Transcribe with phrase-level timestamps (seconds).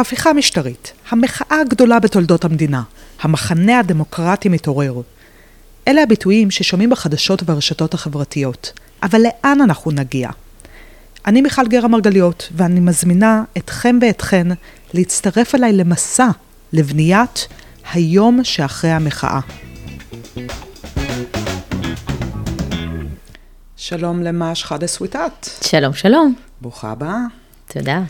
[0.00, 2.82] הפיכה משטרית, המחאה הגדולה בתולדות המדינה,
[3.20, 5.00] המחנה הדמוקרטי מתעורר.
[5.88, 8.72] אלה הביטויים ששומעים בחדשות וברשתות החברתיות.
[9.02, 10.30] אבל לאן אנחנו נגיע?
[11.26, 14.46] אני מיכל גרה מרגליות, ואני מזמינה אתכם ואתכן
[14.94, 16.28] להצטרף אליי למסע
[16.72, 17.48] לבניית
[17.92, 19.40] היום שאחרי המחאה.
[23.76, 25.48] שלום למש חדה סוויטת.
[25.64, 26.34] שלום, שלום.
[26.60, 27.18] ברוכה הבאה.
[27.66, 28.02] תודה.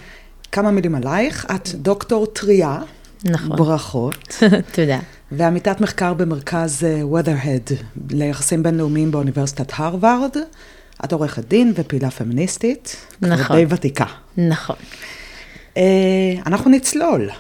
[0.52, 2.78] כמה מילים עלייך, את דוקטור טריה.
[3.24, 3.56] נכון.
[3.56, 4.42] ברכות.
[4.74, 4.98] תודה.
[5.32, 7.72] ועמיתת מחקר במרכז uh, Weatherhead
[8.10, 10.36] ליחסים בינלאומיים באוניברסיטת הרווארד.
[11.04, 12.96] את עורכת דין ופעילה פמיניסטית.
[13.22, 13.44] נכון.
[13.44, 14.04] כבר די ותיקה.
[14.36, 14.76] נכון.
[15.74, 15.78] Uh,
[16.46, 17.30] אנחנו נצלול.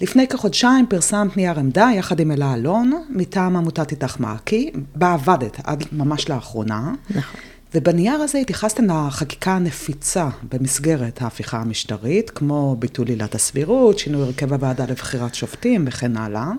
[0.00, 5.56] לפני כחודשיים פרסמת נייר עמדה יחד עם אלה אלון, מטעם עמותת איתך מעכי, בה עבדת
[5.64, 6.92] עד ממש לאחרונה.
[7.10, 7.40] נכון.
[7.74, 14.84] ובנייר הזה התייחסתם לחקיקה הנפיצה במסגרת ההפיכה המשטרית, כמו ביטול עילת הסבירות, שינוי הרכב הוועדה
[14.88, 16.50] לבחירת שופטים וכן הלאה.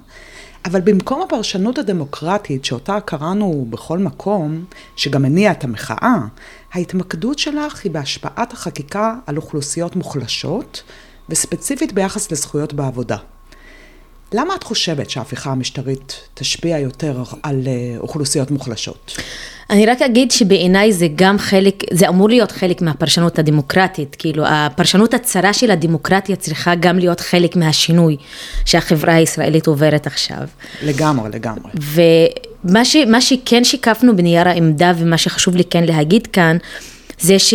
[0.66, 6.18] אבל במקום הפרשנות הדמוקרטית שאותה קראנו בכל מקום, שגם הניעה את המחאה,
[6.74, 10.84] ההתמקדות שלך היא בהשפעת החקיקה על אוכלוסיות מוחלשות,
[11.30, 13.18] וספציפית ביחס לזכויות בעבודה.
[14.34, 19.18] למה את חושבת שההפיכה המשטרית תשפיע יותר על אה, אוכלוסיות מוחלשות?
[19.70, 25.14] אני רק אגיד שבעיניי זה גם חלק, זה אמור להיות חלק מהפרשנות הדמוקרטית, כאילו הפרשנות
[25.14, 28.18] הצרה של הדמוקרטיה צריכה גם להיות חלק מהשינוי
[28.66, 30.48] שהחברה הישראלית עוברת עכשיו.
[30.84, 31.72] לגמרי, לגמרי.
[32.64, 36.58] ומה ש, שכן שיקפנו בנייר העמדה ומה שחשוב לי כן להגיד כאן,
[37.20, 37.54] זה ש...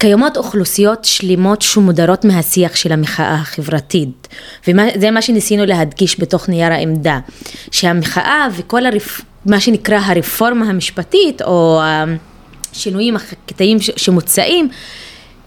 [0.00, 4.28] קיימות אוכלוסיות שלמות שמודרות מהשיח של המחאה החברתית
[4.68, 7.18] וזה מה שניסינו להדגיש בתוך נייר העמדה
[7.70, 9.20] שהמחאה וכל הרפ...
[9.46, 11.80] מה שנקרא הרפורמה המשפטית או
[12.72, 14.68] השינויים החקתיים שמוצעים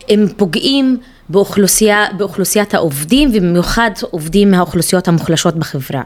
[0.09, 0.97] הם פוגעים
[1.29, 6.01] באוכלוסייה, באוכלוסיית העובדים ובמיוחד עובדים מהאוכלוסיות המוחלשות בחברה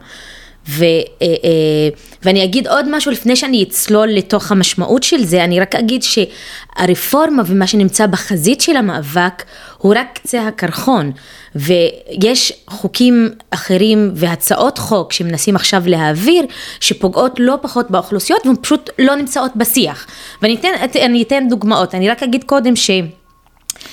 [0.69, 1.89] ו, אה, אה,
[2.23, 7.44] ואני אגיד עוד משהו לפני שאני אצלול לתוך המשמעות של זה, אני רק אגיד שהרפורמה
[7.45, 9.44] ומה שנמצא בחזית של המאבק
[9.77, 11.11] הוא רק קצה הקרחון.
[11.56, 16.45] ויש חוקים אחרים והצעות חוק שמנסים עכשיו להעביר
[16.79, 20.07] שפוגעות לא פחות באוכלוסיות והן פשוט לא נמצאות בשיח.
[20.41, 20.69] ואני אתן,
[21.22, 22.91] אתן דוגמאות, אני רק אגיד קודם ש...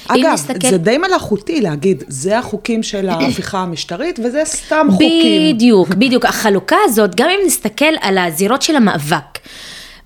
[0.08, 0.70] אגב, נסתכל...
[0.70, 5.54] זה די מלאכותי להגיד, זה החוקים של ההפיכה המשטרית וזה סתם חוקים.
[5.56, 6.24] בדיוק, בדיוק.
[6.24, 9.38] החלוקה הזאת, גם אם נסתכל על הזירות של המאבק,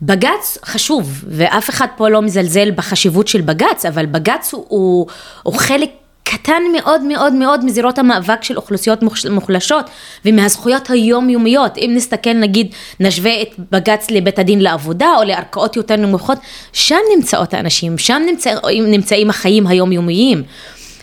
[0.03, 5.07] בג"ץ חשוב, ואף אחד פה לא מזלזל בחשיבות של בג"ץ, אבל בג"ץ הוא, הוא,
[5.43, 5.91] הוא חלק
[6.31, 8.99] קטן מאוד מאוד מאוד מזירות המאבק של אוכלוסיות
[9.31, 9.91] מוחלשות
[10.25, 11.79] ומהזכויות היומיומיות.
[11.79, 16.39] אם נסתכל נגיד, נשווה את בג"ץ לבית הדין לעבודה או לערכאות יותר נמוכות,
[16.73, 20.43] שם נמצאות האנשים, שם נמצאים, נמצאים החיים היומיומיים.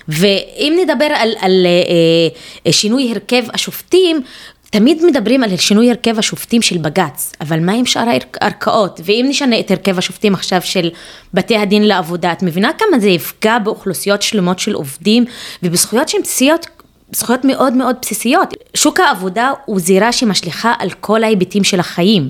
[0.07, 1.65] ואם נדבר על, על
[2.65, 4.21] אה, שינוי הרכב השופטים,
[4.77, 8.07] תמיד מדברים על שינוי הרכב השופטים של בג"ץ, אבל מה עם שאר
[8.41, 8.99] הערכאות?
[9.03, 10.89] ואם נשנה את הרכב השופטים עכשיו של
[11.33, 15.25] בתי הדין לעבודה, את מבינה כמה זה יפגע באוכלוסיות שלמות של עובדים
[15.63, 16.67] ובזכויות שהן בסיסיות
[17.11, 18.53] זכויות מאוד מאוד בסיסיות.
[18.73, 22.29] שוק העבודה הוא זירה שמשליכה על כל ההיבטים של החיים.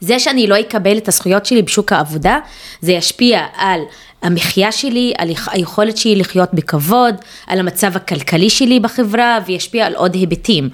[0.00, 2.38] זה שאני לא אקבל את הזכויות שלי בשוק העבודה,
[2.80, 3.80] זה ישפיע על
[4.22, 7.14] המחיה שלי, על היכולת שלי לחיות בכבוד,
[7.46, 10.68] על המצב הכלכלי שלי בחברה וישפיע על עוד היבטים.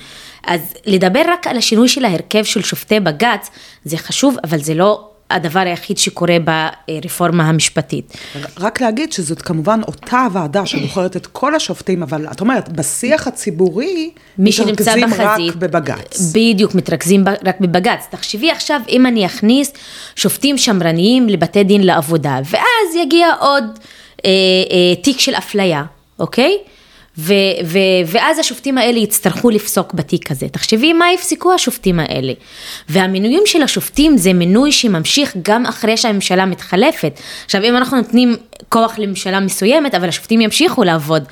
[0.49, 3.51] אז לדבר רק על השינוי של ההרכב של שופטי בג"ץ,
[3.85, 6.37] זה חשוב, אבל זה לא הדבר היחיד שקורה
[6.89, 8.17] ברפורמה המשפטית.
[8.59, 14.11] רק להגיד שזאת כמובן אותה ועדה שבוחרת את כל השופטים, אבל את אומרת, בשיח הציבורי,
[14.39, 16.21] מי שנמצא בחזית, רק בבג"ץ.
[16.35, 18.07] בדיוק, מתרכזים רק בבג"ץ.
[18.11, 19.73] תחשבי עכשיו, אם אני אכניס
[20.17, 23.65] שופטים שמרניים לבתי דין לעבודה, ואז יגיע עוד
[24.25, 24.31] אה,
[24.71, 25.85] אה, תיק של אפליה,
[26.19, 26.59] אוקיי?
[27.19, 27.33] ו,
[27.65, 30.49] ו, ואז השופטים האלה יצטרכו לפסוק בתיק הזה.
[30.49, 32.33] תחשבי מה יפסקו השופטים האלה.
[32.89, 37.21] והמינויים של השופטים זה מינוי שממשיך גם אחרי שהממשלה מתחלפת.
[37.45, 38.37] עכשיו אם אנחנו נותנים
[38.69, 41.25] כוח לממשלה מסוימת, אבל השופטים ימשיכו לעבוד.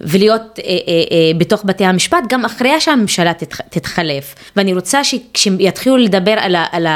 [0.00, 4.34] ולהיות אה, אה, אה, בתוך בתי המשפט גם אחרי שהממשלה תתח, תתחלף.
[4.56, 6.86] ואני רוצה שכשיתחילו לדבר על, ה, על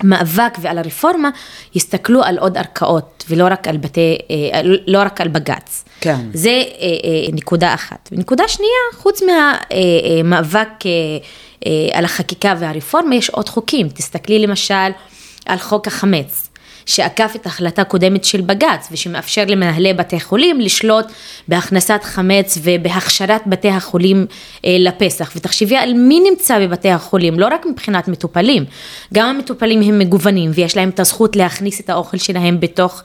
[0.00, 1.30] המאבק ועל הרפורמה,
[1.74, 5.84] יסתכלו על עוד ערכאות ולא רק על בתי, אה, לא רק על בג"ץ.
[6.00, 6.20] כן.
[6.34, 8.08] זה אה, אה, נקודה אחת.
[8.12, 10.68] ונקודה שנייה, חוץ מהמאבק
[11.92, 13.88] על החקיקה והרפורמה, יש עוד חוקים.
[13.88, 14.90] תסתכלי למשל
[15.46, 16.47] על חוק החמץ.
[16.88, 21.06] שעקף את החלטה קודמת של בג"ץ ושמאפשר למנהלי בתי חולים לשלוט
[21.48, 24.26] בהכנסת חמץ ובהכשרת בתי החולים
[24.64, 25.32] אה, לפסח.
[25.36, 28.64] ותחשבי על מי נמצא בבתי החולים, לא רק מבחינת מטופלים,
[29.14, 33.02] גם המטופלים הם מגוונים ויש להם את הזכות להכניס את האוכל שלהם בתוך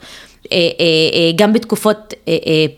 [0.52, 0.84] אה, אה,
[1.14, 2.14] אה, גם בתקופות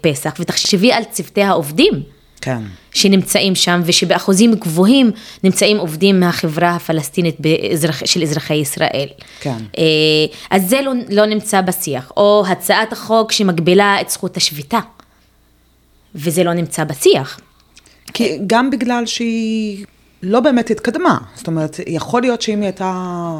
[0.00, 2.15] פסח, ותחשבי על צוותי העובדים.
[2.46, 2.62] כן.
[2.92, 5.10] שנמצאים שם ושבאחוזים גבוהים
[5.44, 9.08] נמצאים עובדים מהחברה הפלסטינית באזרח, של אזרחי ישראל.
[9.40, 9.56] כן.
[9.78, 9.84] אה,
[10.50, 12.12] אז זה לא, לא נמצא בשיח.
[12.16, 14.78] או הצעת החוק שמגבילה את זכות השביתה,
[16.14, 17.40] וזה לא נמצא בשיח.
[18.12, 19.84] כי גם בגלל שהיא
[20.22, 21.18] לא באמת התקדמה.
[21.34, 22.92] זאת אומרת, יכול להיות שאם היא הייתה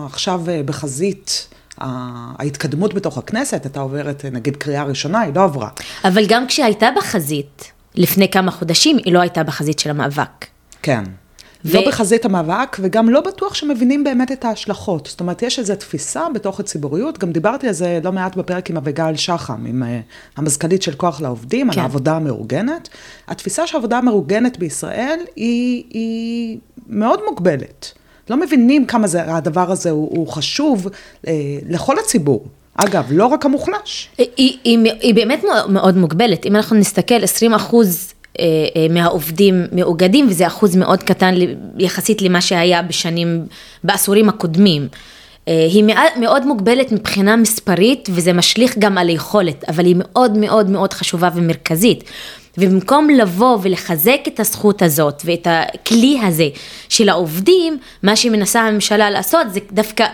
[0.07, 1.49] עכשיו אה, בחזית...
[1.79, 5.69] ההתקדמות בתוך הכנסת הייתה עוברת, נגיד, קריאה ראשונה, היא לא עברה.
[6.05, 10.47] אבל גם כשהייתה בחזית, לפני כמה חודשים, היא לא הייתה בחזית של המאבק.
[10.83, 11.05] כן.
[11.65, 11.75] ו...
[11.75, 15.07] לא בחזית המאבק, וגם לא בטוח שמבינים באמת את ההשלכות.
[15.07, 18.77] זאת אומרת, יש איזו תפיסה בתוך הציבוריות, גם דיברתי על זה לא מעט בפרק עם
[18.77, 19.87] אביגיל שחם, עם uh,
[20.37, 21.79] המזכ"לית של כוח לעובדים, כן.
[21.79, 22.89] על העבודה המאורגנת.
[23.29, 26.59] התפיסה שהעבודה המאורגנת בישראל היא, היא
[26.89, 27.93] מאוד מוגבלת.
[28.31, 30.89] לא מבינים כמה זה, הדבר הזה הוא, הוא חשוב
[31.27, 31.33] אה,
[31.69, 32.47] לכל הציבור.
[32.77, 34.09] אגב, לא רק המוחלש.
[34.19, 34.29] היא,
[34.65, 36.47] היא, היא באמת מאוד מוגבלת.
[36.47, 38.45] אם אנחנו נסתכל, 20 אחוז אה,
[38.77, 41.35] אה, מהעובדים מאוגדים, וזה אחוז מאוד קטן
[41.79, 43.47] יחסית למה שהיה בשנים,
[43.85, 44.89] בעשורים הקודמים.
[45.49, 45.85] אה, היא
[46.21, 51.29] מאוד מוגבלת מבחינה מספרית, וזה משליך גם על היכולת, אבל היא מאוד מאוד מאוד חשובה
[51.35, 52.05] ומרכזית.
[52.59, 56.49] ובמקום לבוא ולחזק את הזכות הזאת ואת הכלי הזה
[56.89, 60.07] של העובדים, מה שמנסה הממשלה לעשות זה דווקא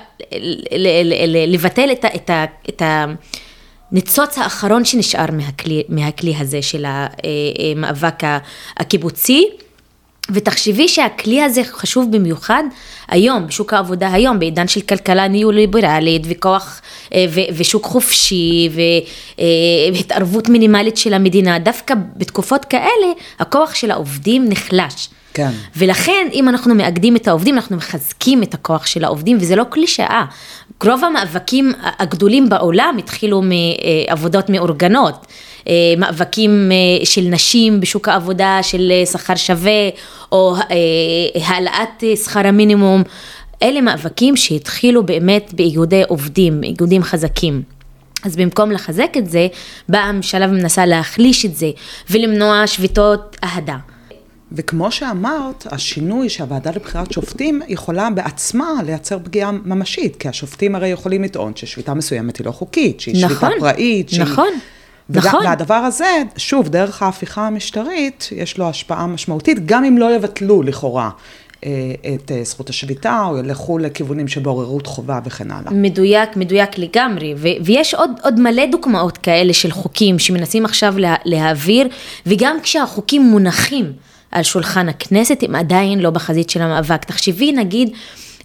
[1.46, 2.08] לבטל את ה...
[2.14, 3.06] את ה, את ה
[3.92, 8.22] ניצוץ האחרון שנשאר מהכלי, מהכלי הזה של המאבק
[8.76, 9.48] הקיבוצי.
[10.30, 12.62] ותחשבי שהכלי הזה חשוב במיוחד
[13.08, 16.80] היום, בשוק העבודה היום, בעידן של כלכלה ניאו-ליברלית וכוח
[17.14, 18.68] אה, ו, ושוק חופשי
[19.94, 25.08] והתערבות מינימלית של המדינה, דווקא בתקופות כאלה הכוח של העובדים נחלש.
[25.34, 25.50] כן.
[25.76, 30.24] ולכן אם אנחנו מאגדים את העובדים, אנחנו מחזקים את הכוח של העובדים, וזה לא קלישאה.
[30.84, 35.26] רוב המאבקים הגדולים בעולם התחילו מעבודות מאורגנות.
[35.68, 39.88] אה, מאבקים אה, של נשים בשוק העבודה, של אה, שכר שווה,
[40.32, 40.54] או
[41.44, 43.02] העלאת שכר המינימום.
[43.62, 47.62] אלה מאבקים שהתחילו באמת באיגודי עובדים, איגודים חזקים.
[48.24, 49.46] אז במקום לחזק את זה,
[49.88, 51.70] באה הממשלה ומנסה להחליש את זה
[52.10, 53.76] ולמנוע שביתות אהדה.
[54.52, 61.22] וכמו שאמרת, השינוי שהוועדה לבחירת שופטים יכולה בעצמה לייצר פגיעה ממשית, כי השופטים הרי יכולים
[61.22, 64.22] לטעון ששביתה מסוימת היא לא חוקית, שהיא נכון, שביתה פראית, שהיא...
[64.22, 64.48] נכון.
[65.14, 65.46] נכון.
[65.46, 66.06] והדבר הזה,
[66.36, 71.10] שוב, דרך ההפיכה המשטרית, יש לו השפעה משמעותית, גם אם לא יבטלו לכאורה
[71.64, 71.70] אה,
[72.14, 75.72] את אה, זכות השביתה, או ילכו לכיוונים של בוררות חובה וכן הלאה.
[75.72, 81.14] מדויק, מדויק לגמרי, ו- ויש עוד, עוד מלא דוגמאות כאלה של חוקים שמנסים עכשיו לה-
[81.24, 81.88] להעביר,
[82.26, 83.92] וגם כשהחוקים מונחים
[84.32, 87.04] על שולחן הכנסת, הם עדיין לא בחזית של המאבק.
[87.04, 87.90] תחשבי נגיד,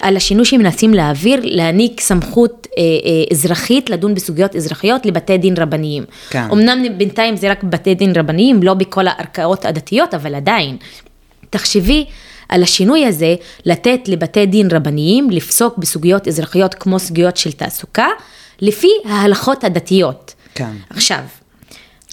[0.02, 6.04] על השינוי שמנסים להעביר, להעניק סמכות אה, אה, אזרחית לדון בסוגיות אזרחיות לבתי דין רבניים.
[6.30, 6.48] כן.
[6.52, 10.78] אמנם בינתיים זה רק בתי דין רבניים, לא בכל הערכאות הדתיות, אבל עדיין.
[11.50, 12.06] תחשבי
[12.50, 13.36] על השינוי הזה,
[13.66, 18.08] לתת לבתי דין רבניים לפסוק בסוגיות אזרחיות כמו סוגיות של תעסוקה,
[18.62, 20.34] לפי ההלכות הדתיות.
[20.56, 20.72] כן.
[20.90, 21.20] עכשיו,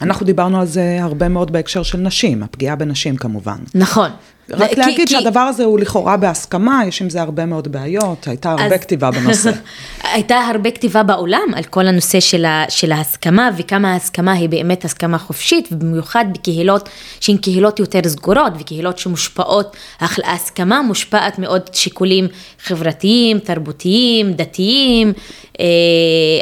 [0.02, 3.56] אנחנו דיברנו על זה הרבה מאוד בהקשר של נשים, הפגיעה בנשים כמובן.
[3.74, 4.10] נכון.
[4.50, 5.14] רק כי, להגיד כי...
[5.14, 8.80] שהדבר הזה הוא לכאורה בהסכמה, יש עם זה הרבה מאוד בעיות, הייתה הרבה אז...
[8.80, 9.50] כתיבה בנושא.
[10.14, 14.84] הייתה הרבה כתיבה בעולם על כל הנושא של, ה, של ההסכמה, וכמה ההסכמה היא באמת
[14.84, 16.88] הסכמה חופשית, ובמיוחד בקהילות
[17.20, 22.28] שהן קהילות יותר סגורות, וקהילות שמושפעות, ההסכמה מושפעת מאוד שיקולים
[22.64, 25.12] חברתיים, תרבותיים, דתיים,
[25.60, 25.64] אה,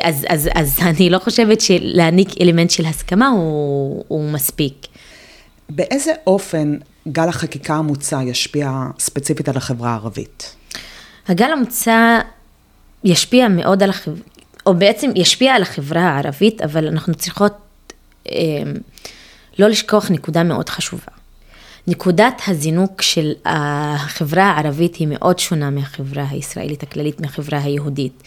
[0.02, 4.86] אז, אז, אז אני לא חושבת שלהעניק אלמנט של הסכמה הוא, הוא מספיק.
[5.70, 6.76] באיזה אופן
[7.08, 10.56] גל החקיקה המוצע ישפיע ספציפית על החברה הערבית?
[11.28, 12.18] הגל המוצע
[13.04, 14.22] ישפיע מאוד על החברה,
[14.66, 17.52] או בעצם ישפיע על החברה הערבית, אבל אנחנו צריכות
[18.30, 18.34] אה,
[19.58, 21.12] לא לשכוח נקודה מאוד חשובה.
[21.86, 28.22] נקודת הזינוק של החברה הערבית היא מאוד שונה מהחברה הישראלית הכללית, מהחברה היהודית.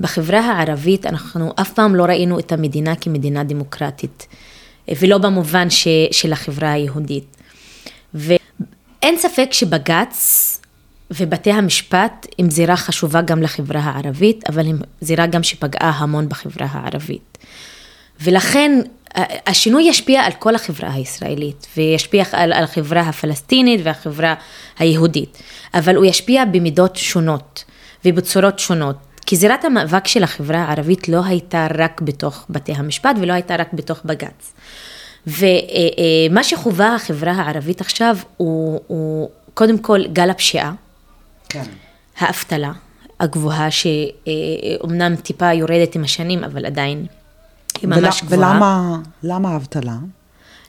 [0.00, 4.26] בחברה הערבית אנחנו אף פעם לא ראינו את המדינה כמדינה דמוקרטית,
[5.00, 7.37] ולא במובן ש, של החברה היהודית.
[8.14, 10.54] ואין ספק שבג"ץ
[11.10, 16.66] ובתי המשפט הם זירה חשובה גם לחברה הערבית, אבל הם זירה גם שפגעה המון בחברה
[16.70, 17.38] הערבית.
[18.20, 18.80] ולכן
[19.46, 24.34] השינוי ישפיע על כל החברה הישראלית, וישפיע על, על החברה הפלסטינית והחברה
[24.78, 25.42] היהודית,
[25.74, 27.64] אבל הוא ישפיע במידות שונות
[28.04, 28.96] ובצורות שונות.
[29.26, 33.68] כי זירת המאבק של החברה הערבית לא הייתה רק בתוך בתי המשפט ולא הייתה רק
[33.72, 34.52] בתוך בג"ץ.
[35.28, 40.72] ומה שחווה החברה הערבית עכשיו הוא, הוא קודם כל גל הפשיעה,
[41.48, 41.64] כן.
[42.18, 42.72] האבטלה
[43.20, 47.06] הגבוהה שאומנם טיפה יורדת עם השנים, אבל עדיין
[47.80, 48.98] היא ממש ול, גבוהה.
[49.22, 49.96] ולמה האבטלה?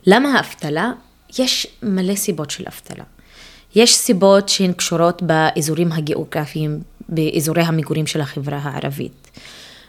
[0.05, 0.91] למה האבטלה?
[1.39, 3.03] יש מלא סיבות של אבטלה.
[3.75, 9.31] יש סיבות שהן קשורות באזורים הגיאוגרפיים, באזורי המגורים של החברה הערבית,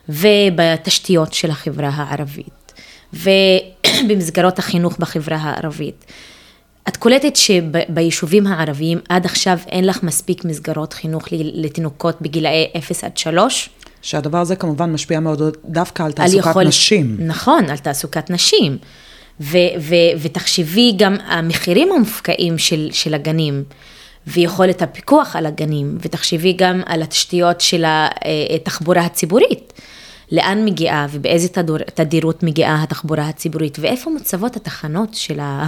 [0.08, 2.72] ובתשתיות של החברה הערבית,
[4.04, 6.04] ובמסגרות החינוך בחברה הערבית.
[6.88, 13.16] את קולטת שביישובים הערביים עד עכשיו אין לך מספיק מסגרות חינוך לתינוקות בגילאי 0 עד
[13.16, 13.71] 3?
[14.02, 16.64] שהדבר הזה כמובן משפיע מאוד דווקא על תעסוקת על יכול...
[16.64, 17.16] נשים.
[17.19, 18.78] נכון, על תעסוקת נשים.
[19.40, 23.64] ו- ו- ותחשבי גם המחירים המופקעים של, של הגנים.
[24.26, 27.85] ויכולת הפיקוח על הגנים, ותחשבי גם על התשתיות של
[28.54, 29.73] התחבורה הציבורית.
[30.32, 35.66] לאן מגיעה ובאיזה תדור, תדירות מגיעה התחבורה הציבורית ואיפה מוצבות התחנות של ה...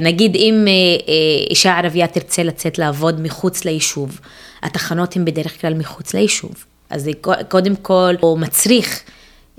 [0.00, 4.20] נגיד אם אה, אה, אישה ערבייה תרצה לצאת לעבוד מחוץ ליישוב,
[4.62, 6.64] התחנות הן בדרך כלל מחוץ ליישוב.
[6.90, 7.10] אז זה
[7.48, 9.02] קודם כל הוא מצריך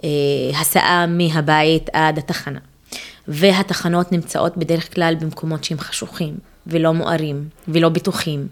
[0.03, 0.09] אה,
[0.59, 2.59] הסעה מהבית עד התחנה.
[3.27, 6.33] והתחנות נמצאות בדרך כלל במקומות שהם חשוכים
[6.67, 8.47] ולא מוארים ולא בטוחים.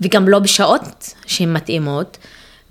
[0.00, 2.18] וגם לא בשעות שהן מתאימות.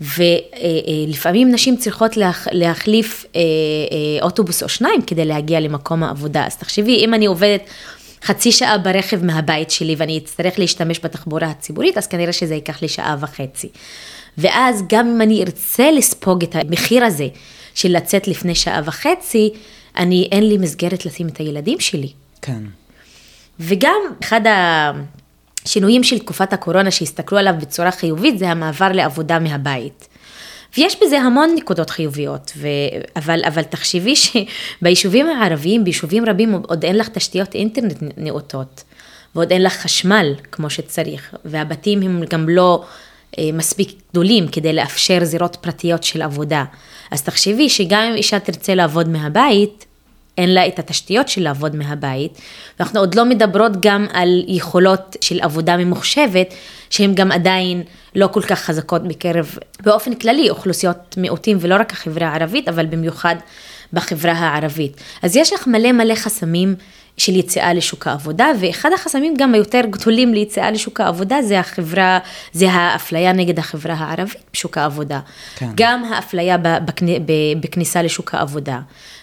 [0.03, 2.17] ולפעמים נשים צריכות
[2.51, 6.45] להחליף אה, אה, אוטובוס או שניים כדי להגיע למקום העבודה.
[6.45, 7.61] אז תחשבי, אם אני עובדת
[8.23, 12.87] חצי שעה ברכב מהבית שלי ואני אצטרך להשתמש בתחבורה הציבורית, אז כנראה שזה ייקח לי
[12.87, 13.69] שעה וחצי.
[14.37, 17.27] ואז גם אם אני ארצה לספוג את המחיר הזה
[17.75, 19.49] של לצאת לפני שעה וחצי,
[19.97, 22.09] אני, אין לי מסגרת לשים את הילדים שלי.
[22.41, 22.63] כן.
[23.59, 24.41] וגם אחד
[25.65, 30.07] השינויים של תקופת הקורונה שהסתכלו עליו בצורה חיובית, זה המעבר לעבודה מהבית.
[30.77, 32.67] ויש בזה המון נקודות חיוביות, ו...
[33.15, 38.83] אבל, אבל תחשבי שביישובים הערביים, ביישובים רבים עוד אין לך תשתיות אינטרנט נאותות,
[39.35, 42.83] ועוד אין לך חשמל כמו שצריך, והבתים הם גם לא
[43.39, 46.65] אה, מספיק גדולים כדי לאפשר זירות פרטיות של עבודה.
[47.11, 49.85] אז תחשבי שגם אם אישה תרצה לעבוד מהבית,
[50.37, 52.41] אין לה את התשתיות של לעבוד מהבית,
[52.79, 56.53] ואנחנו עוד לא מדברות גם על יכולות של עבודה ממוחשבת,
[56.89, 57.83] שהן גם עדיין
[58.15, 63.35] לא כל כך חזקות בקרב, באופן כללי, אוכלוסיות מיעוטים, ולא רק החברה הערבית, אבל במיוחד
[63.93, 64.97] בחברה הערבית.
[65.21, 66.75] אז יש לך מלא מלא חסמים
[67.17, 72.19] של יציאה לשוק העבודה, ואחד החסמים גם היותר גדולים ליציאה לשוק העבודה זה החברה,
[72.53, 75.19] זה האפליה נגד החברה הערבית בשוק העבודה.
[75.55, 75.69] כן.
[75.75, 76.57] גם האפליה
[77.59, 78.79] בכניסה לשוק העבודה,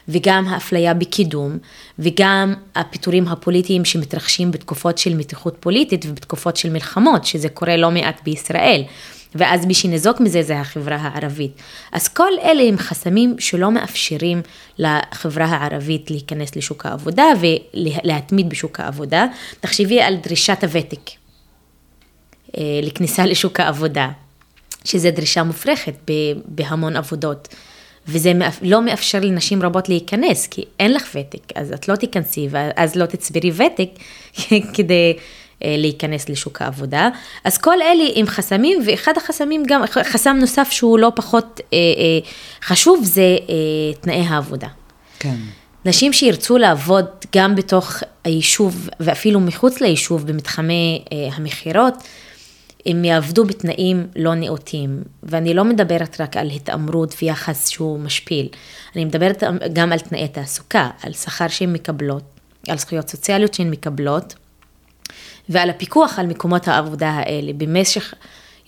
[0.08, 1.58] וגם האפליה בקידום,
[1.98, 8.20] וגם הפיטורים הפוליטיים שמתרחשים בתקופות של מתיחות פוליטית ובתקופות של מלחמות, שזה קורה לא מעט
[8.24, 8.82] בישראל.
[9.34, 11.52] ואז מי שניזוק מזה זה החברה הערבית.
[11.92, 14.42] אז כל אלה הם חסמים שלא מאפשרים
[14.78, 19.26] לחברה הערבית להיכנס לשוק העבודה ולהתמיד בשוק העבודה.
[19.60, 21.10] תחשבי על דרישת הוותק
[22.58, 24.08] אה, לכניסה לשוק העבודה,
[24.84, 25.94] שזו דרישה מופרכת
[26.44, 27.48] בהמון עבודות.
[28.08, 28.32] וזה
[28.62, 33.06] לא מאפשר לנשים רבות להיכנס, כי אין לך ותק, אז את לא תיכנסי, ואז לא
[33.06, 33.90] תצברי ותק
[34.74, 35.16] כדי
[35.64, 37.08] להיכנס לשוק העבודה.
[37.44, 42.28] אז כל אלה הם חסמים, ואחד החסמים גם, חסם נוסף שהוא לא פחות אה, אה,
[42.62, 43.36] חשוב, זה
[44.00, 44.68] תנאי העבודה.
[45.18, 45.36] כן.
[45.84, 51.94] נשים שירצו לעבוד גם בתוך היישוב ואפילו מחוץ ליישוב במתחמי המכירות,
[52.86, 58.48] הם יעבדו בתנאים לא נאותים, ואני לא מדברת רק על התעמרות ויחס שהוא משפיל,
[58.96, 62.22] אני מדברת גם על תנאי תעסוקה, על שכר שהן מקבלות,
[62.68, 64.34] על זכויות סוציאליות שהן מקבלות,
[65.50, 67.52] ועל הפיקוח על מקומות העבודה האלה.
[67.56, 68.14] במשך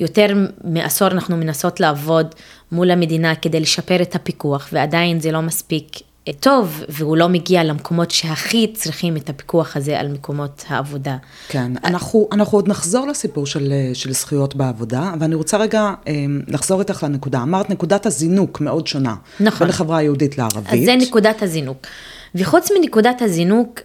[0.01, 0.27] יותר
[0.65, 2.35] מעשור אנחנו מנסות לעבוד
[2.73, 5.99] מול המדינה כדי לשפר את הפיקוח, ועדיין זה לא מספיק
[6.29, 11.17] אה, טוב, והוא לא מגיע למקומות שהכי צריכים את הפיקוח הזה על מקומות העבודה.
[11.49, 16.15] כן, אנחנו, אנחנו עוד נחזור לסיפור של, אה, של זכויות בעבודה, ואני רוצה רגע אה,
[16.49, 17.43] לחזור איתך לנקודה.
[17.43, 19.15] אמרת, נקודת הזינוק מאוד שונה.
[19.41, 19.59] נכון.
[19.59, 20.73] בין החברה היהודית לערבית.
[20.73, 21.87] אז זה נקודת הזינוק.
[22.35, 23.81] וחוץ מנקודת הזינוק,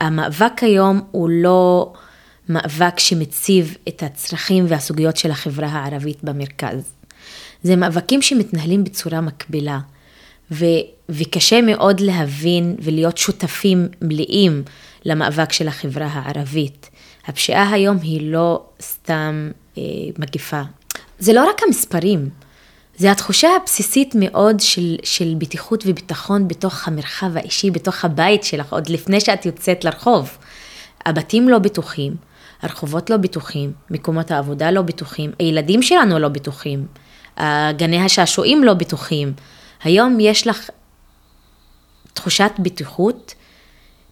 [0.00, 1.92] המאבק היום הוא לא...
[2.48, 6.92] מאבק שמציב את הצרכים והסוגיות של החברה הערבית במרכז.
[7.62, 9.78] זה מאבקים שמתנהלים בצורה מקבילה,
[10.50, 10.64] ו,
[11.08, 14.62] וקשה מאוד להבין ולהיות שותפים מלאים
[15.04, 16.90] למאבק של החברה הערבית.
[17.26, 19.82] הפשיעה היום היא לא סתם אה,
[20.18, 20.62] מגיפה.
[21.18, 22.28] זה לא רק המספרים,
[22.96, 28.88] זה התחושה הבסיסית מאוד של, של בטיחות וביטחון בתוך המרחב האישי, בתוך הבית שלך, עוד
[28.88, 30.38] לפני שאת יוצאת לרחוב.
[31.06, 32.16] הבתים לא בטוחים,
[32.62, 36.86] הרחובות לא בטוחים, מקומות העבודה לא בטוחים, הילדים שלנו לא בטוחים,
[37.76, 39.32] גני השעשועים לא בטוחים.
[39.82, 40.70] היום יש לך
[42.12, 43.34] תחושת בטיחות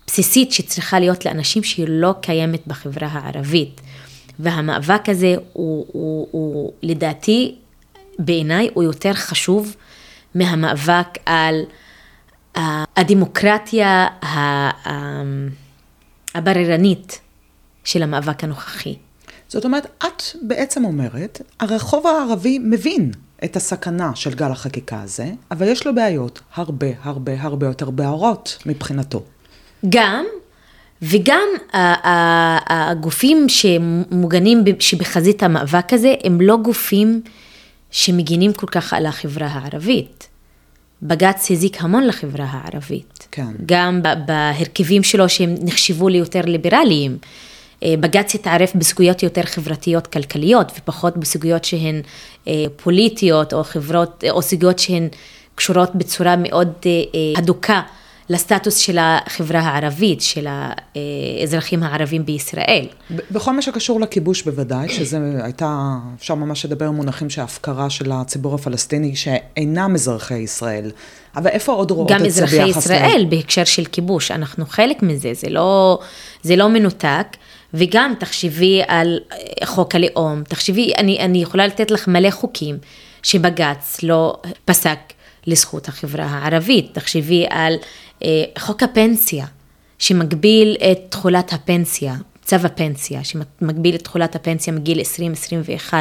[0.06, 3.80] בסיסית שצריכה להיות לאנשים שהיא לא קיימת בחברה הערבית.
[4.38, 7.54] והמאבק הזה הוא, הוא, הוא לדעתי,
[8.18, 9.76] בעיניי, הוא יותר חשוב
[10.34, 11.62] מהמאבק על
[12.96, 14.06] הדמוקרטיה,
[16.34, 17.20] הבררנית
[17.86, 18.94] של המאבק הנוכחי.
[19.48, 23.10] זאת אומרת, את בעצם אומרת, הרחוב הערבי מבין
[23.44, 28.58] את הסכנה של גל החקיקה הזה, אבל יש לו בעיות הרבה הרבה הרבה יותר בערות
[28.66, 29.22] מבחינתו.
[29.88, 30.24] גם,
[31.02, 31.48] וגם
[32.66, 37.22] הגופים שמוגנים, שבחזית המאבק הזה, הם לא גופים
[37.90, 40.28] שמגינים כל כך על החברה הערבית.
[41.02, 43.28] בג"ץ הזיק המון לחברה הערבית.
[43.30, 43.52] כן.
[43.66, 47.18] גם בהרכבים שלו שהם נחשבו ליותר ליברליים.
[47.82, 52.00] אה, בג"ץ התערף בסוגיות יותר חברתיות כלכליות ופחות בסוגיות שהן
[52.48, 55.08] אה, פוליטיות או חברות או סוגיות שהן
[55.54, 56.90] קשורות בצורה מאוד אה,
[57.36, 57.82] הדוקה
[58.28, 62.86] לסטטוס של החברה הערבית, של האזרחים הערבים בישראל.
[63.10, 69.16] בכל מה שקשור לכיבוש בוודאי, שזה הייתה, אפשר ממש לדבר מונחים שההפקרה של הציבור הפלסטיני
[69.16, 70.90] שאינם אזרחי ישראל.
[71.36, 72.54] אבל איפה עוד רואות את זה ביחס.
[72.54, 75.98] גם אזרחי ישראל בהקשר של כיבוש, אנחנו חלק מזה, זה לא,
[76.42, 77.26] זה לא מנותק.
[77.74, 82.78] וגם תחשבי על אה, חוק הלאום, תחשבי, אני, אני יכולה לתת לך מלא חוקים
[83.22, 84.98] שבג"ץ לא פסק
[85.46, 87.74] לזכות החברה הערבית, תחשבי על
[88.22, 89.46] אה, חוק הפנסיה,
[89.98, 95.00] שמגביל את תכולת הפנסיה, צו הפנסיה, שמגביל את תכולת הפנסיה מגיל
[95.90, 95.94] 20-21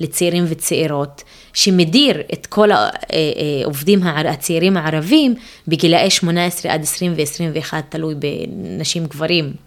[0.00, 1.22] לצעירים וצעירות,
[1.52, 5.34] שמדיר את כל העובדים אה, הצעירים הערבים
[5.68, 9.65] בגילאי 18 עד 20 ו-21, תלוי בנשים גברים.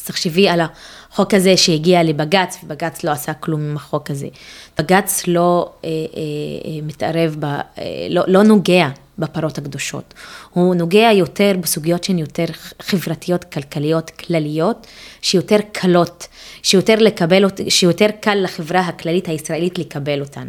[0.00, 4.28] אז תחשבי על החוק הזה שהגיע לבג"ץ, ובג"ץ לא עשה כלום עם החוק הזה.
[4.78, 5.94] בג"ץ לא אה, אה,
[6.64, 7.60] אה, מתערב, ב, אה,
[8.10, 8.88] לא, לא נוגע
[9.18, 10.14] בפרות הקדושות.
[10.50, 12.44] הוא נוגע יותר בסוגיות שהן יותר
[12.82, 14.86] חברתיות, כלכליות, כלליות,
[15.22, 16.28] שיותר קלות,
[16.62, 20.48] שיותר, לקבל, שיותר קל לחברה הכללית הישראלית לקבל אותן.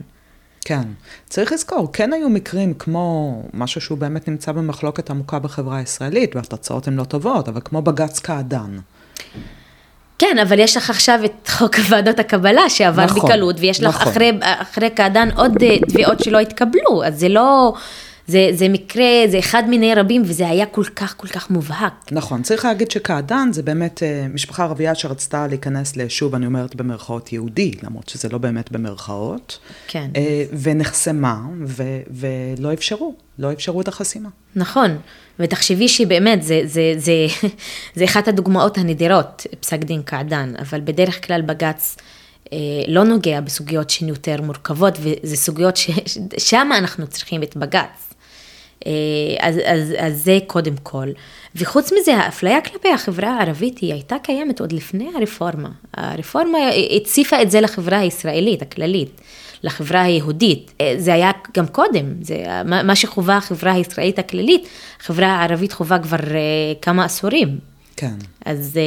[0.65, 0.87] כן,
[1.29, 6.87] צריך לזכור, כן היו מקרים כמו משהו שהוא באמת נמצא במחלוקת עמוקה בחברה הישראלית, והתוצאות
[6.87, 8.77] הן לא טובות, אבל כמו בג"ץ קעדאן.
[10.21, 14.11] כן, אבל יש לך עכשיו את חוק ועדות הקבלה שעבר נכון, בקלות, ויש לך נכון.
[14.11, 17.73] אחרי, אחרי קעדאן עוד אה, תביעות שלא התקבלו, אז זה לא...
[18.27, 21.93] זה, זה מקרה, זה אחד מיני רבים, וזה היה כל כך, כל כך מובהק.
[22.11, 27.33] נכון, צריך להגיד שקעדאן זה באמת אה, משפחה ערבייה שרצתה להיכנס לשוב, אני אומרת במרכאות
[27.33, 29.59] יהודי, למרות שזה לא באמת במרכאות.
[29.87, 30.09] כן.
[30.15, 34.29] אה, ונחסמה, ו, ולא אפשרו, לא אפשרו את החסימה.
[34.55, 34.97] נכון,
[35.41, 37.13] ותחשבי שבאמת, זה, זה, זה,
[37.95, 41.97] זה אחת הדוגמאות הנדירות, פסק דין קעדאן, אבל בדרך כלל בג"ץ...
[42.53, 48.13] אה, לא נוגע בסוגיות שהן יותר מורכבות, וזה סוגיות ששם אנחנו צריכים את בג"ץ.
[48.87, 48.91] אה,
[49.39, 51.07] אז, אז, אז זה קודם כל.
[51.55, 55.69] וחוץ מזה, האפליה כלפי החברה הערבית היא הייתה קיימת עוד לפני הרפורמה.
[55.93, 56.57] הרפורמה
[56.95, 59.21] הציפה את זה לחברה הישראלית, הכללית,
[59.63, 60.71] לחברה היהודית.
[60.81, 64.67] אה, זה היה גם קודם, זה מה שחובה החברה הישראלית הכללית,
[65.01, 67.59] החברה הערבית חובה כבר אה, כמה עשורים.
[67.95, 68.13] כן.
[68.45, 68.79] אז,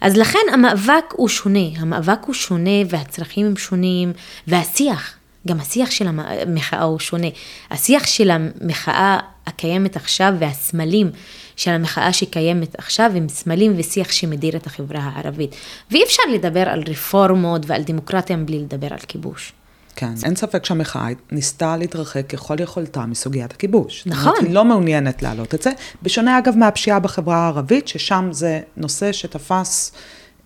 [0.00, 4.12] אז לכן המאבק הוא שונה, המאבק הוא שונה והצרכים הם שונים,
[4.46, 5.16] והשיח.
[5.48, 7.26] גם השיח של המחאה הוא שונה.
[7.70, 11.10] השיח של המחאה הקיימת עכשיו והסמלים
[11.56, 15.54] של המחאה שקיימת עכשיו הם סמלים ושיח שמדיר את החברה הערבית.
[15.90, 19.52] ואי אפשר לדבר על רפורמות ועל דמוקרטיה בלי לדבר על כיבוש.
[19.96, 24.02] כן, אין ספק שהמחאה ניסתה להתרחק ככל יכולתה מסוגיית הכיבוש.
[24.06, 24.32] נכון.
[24.40, 25.70] היא לא מעוניינת להעלות את זה,
[26.02, 29.92] בשונה אגב מהפשיעה בחברה הערבית, ששם זה נושא שתפס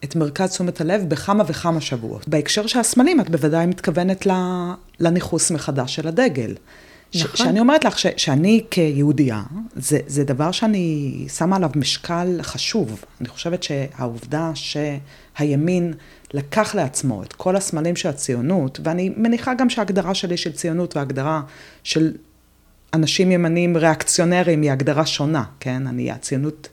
[0.04, 2.28] את מרכז תשומת הלב בכמה וכמה שבועות.
[2.28, 4.26] בהקשר של הסמלים, את בוודאי מתכוונת
[5.00, 6.54] לניכוס מחדש של הדגל.
[7.14, 7.36] נכון.
[7.36, 9.42] שאני אומרת לך ש, שאני כיהודייה,
[9.76, 13.04] זה, זה דבר שאני שמה עליו משקל חשוב.
[13.20, 15.94] אני חושבת שהעובדה שהימין
[16.34, 21.42] לקח לעצמו את כל הסמלים של הציונות, ואני מניחה גם שההגדרה שלי של ציונות וההגדרה
[21.84, 22.12] של
[22.94, 25.86] אנשים ימניים ריאקציונרים היא הגדרה שונה, כן?
[25.86, 26.68] אני, הציונות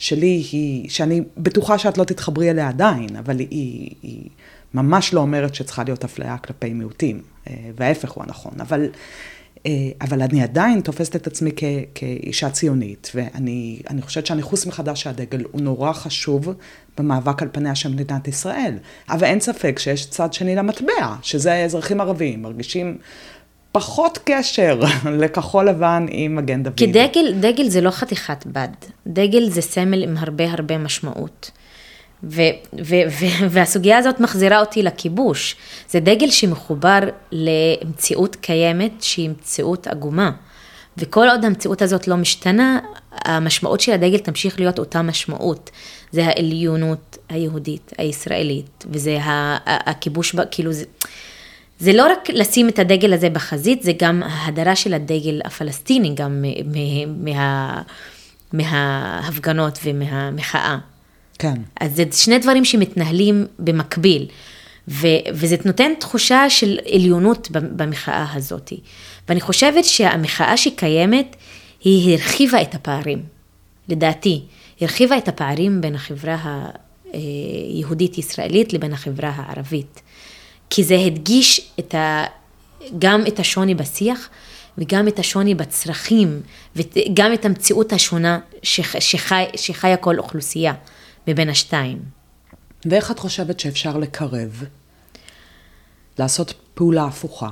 [0.00, 4.28] שלי היא, שאני בטוחה שאת לא תתחברי אליה עדיין, אבל היא, היא
[4.74, 8.52] ממש לא אומרת שצריכה להיות אפליה כלפי מיעוטים, אה, וההפך הוא הנכון.
[8.60, 8.88] אבל,
[9.66, 15.10] אה, אבל אני עדיין תופסת את עצמי כ, כאישה ציונית, ואני חושבת שהניכוס מחדש של
[15.10, 16.54] הדגל הוא נורא חשוב
[16.98, 18.78] במאבק על פניה של מדינת ישראל.
[19.08, 22.98] אבל אין ספק שיש צד שני למטבע, שזה אזרחים ערבים, מרגישים
[23.72, 24.80] פחות קשר
[25.20, 26.74] לכחול לבן עם מגן דוד.
[26.76, 28.68] כי דגל, דגל זה לא חתיכת בד,
[29.06, 31.50] דגל זה סמל עם הרבה הרבה משמעות.
[32.24, 32.42] ו,
[32.84, 35.56] ו, ו, והסוגיה הזאת מחזירה אותי לכיבוש.
[35.88, 36.98] זה דגל שמחובר
[37.32, 40.30] למציאות קיימת שהיא מציאות עגומה.
[40.96, 42.78] וכל עוד המציאות הזאת לא משתנה,
[43.12, 45.70] המשמעות של הדגל תמשיך להיות אותה משמעות.
[46.12, 49.18] זה העליונות היהודית, הישראלית, וזה
[49.66, 50.84] הכיבוש, כאילו זה...
[51.80, 56.44] זה לא רק לשים את הדגל הזה בחזית, זה גם ההדרה של הדגל הפלסטיני, גם
[56.64, 57.82] מה, מה,
[58.52, 60.78] מההפגנות ומהמחאה.
[61.38, 61.54] כן.
[61.80, 64.26] אז זה שני דברים שמתנהלים במקביל.
[64.88, 68.72] ו- וזה נותן תחושה של עליונות במחאה הזאת.
[69.28, 71.36] ואני חושבת שהמחאה שקיימת,
[71.84, 73.22] היא הרחיבה את הפערים,
[73.88, 74.42] לדעתי.
[74.80, 76.66] הרחיבה את הפערים בין החברה
[77.12, 80.00] היהודית-ישראלית לבין החברה הערבית.
[80.70, 82.24] כי זה הדגיש את ה...
[82.98, 84.28] גם את השוני בשיח
[84.78, 86.42] וגם את השוני בצרכים
[86.76, 89.00] וגם את המציאות השונה שח...
[89.00, 89.44] שחי...
[89.56, 90.74] שחיה כל אוכלוסייה
[91.28, 91.98] מבין השתיים.
[92.84, 94.64] ואיך את חושבת שאפשר לקרב?
[96.18, 97.50] לעשות פעולה הפוכה?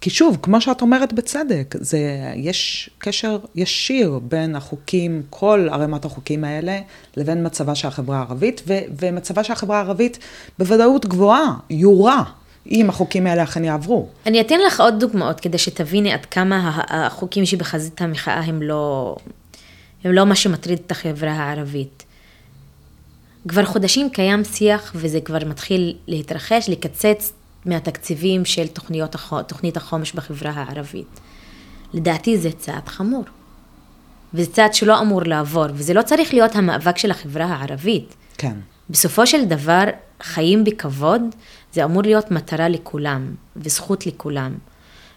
[0.00, 1.98] כי שוב, כמו שאת אומרת בצדק, זה,
[2.36, 6.78] יש קשר ישיר בין החוקים, כל ערימת החוקים האלה,
[7.16, 10.18] לבין מצבה של החברה הערבית, ו, ומצבה של החברה הערבית
[10.58, 12.22] בוודאות גבוהה, יורע,
[12.70, 14.08] אם החוקים האלה אכן יעברו.
[14.26, 19.16] אני אתן לך עוד דוגמאות כדי שתביני עד כמה החוקים שבחזית המחאה הם לא,
[20.04, 22.04] הם לא מה שמטריד את החברה הערבית.
[23.48, 27.32] כבר חודשים קיים שיח וזה כבר מתחיל להתרחש, לקצץ
[27.64, 31.20] מהתקציבים של תוכניות, תוכנית החומש בחברה הערבית.
[31.94, 33.24] לדעתי זה צעד חמור.
[34.34, 38.14] וזה צעד שלא אמור לעבור, וזה לא צריך להיות המאבק של החברה הערבית.
[38.38, 38.54] כן.
[38.90, 39.84] בסופו של דבר,
[40.22, 41.22] חיים בכבוד,
[41.72, 44.54] זה אמור להיות מטרה לכולם, וזכות לכולם.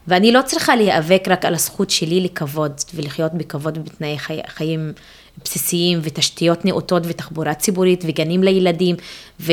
[0.08, 4.94] ואני לא צריכה להיאבק רק על הזכות שלי לכבוד, ולחיות בכבוד ובתנאי חי, חיים
[5.44, 8.96] בסיסיים ותשתיות נאותות ותחבורה ציבורית וגנים לילדים
[9.40, 9.52] ו,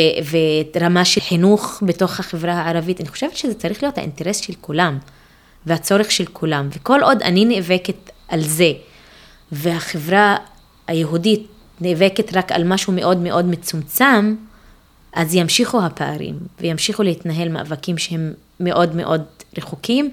[0.74, 3.00] ורמה של חינוך בתוך החברה הערבית.
[3.00, 4.98] אני חושבת שזה צריך להיות האינטרס של כולם
[5.66, 6.68] והצורך של כולם.
[6.76, 8.72] וכל עוד אני נאבקת על זה
[9.52, 10.36] והחברה
[10.86, 11.46] היהודית
[11.80, 14.34] נאבקת רק על משהו מאוד מאוד מצומצם,
[15.12, 19.22] אז ימשיכו הפערים וימשיכו להתנהל מאבקים שהם מאוד מאוד
[19.58, 20.10] רחוקים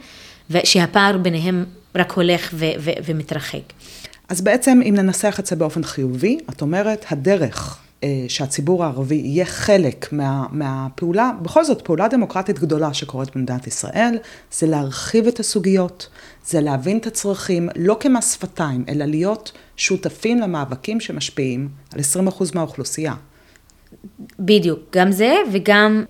[0.49, 3.73] ושהפער ביניהם רק הולך ו- ו- ומתרחק.
[4.30, 9.46] אז בעצם, אם ננסח את זה באופן חיובי, את אומרת, הדרך אה, שהציבור הערבי יהיה
[9.46, 14.18] חלק מה, מהפעולה, בכל זאת, פעולה דמוקרטית גדולה שקורית במדינת ישראל,
[14.52, 16.10] זה להרחיב את הסוגיות,
[16.46, 23.13] זה להבין את הצרכים, לא כמס שפתיים, אלא להיות שותפים למאבקים שמשפיעים על 20% מהאוכלוסייה.
[24.40, 26.04] בדיוק, גם זה וגם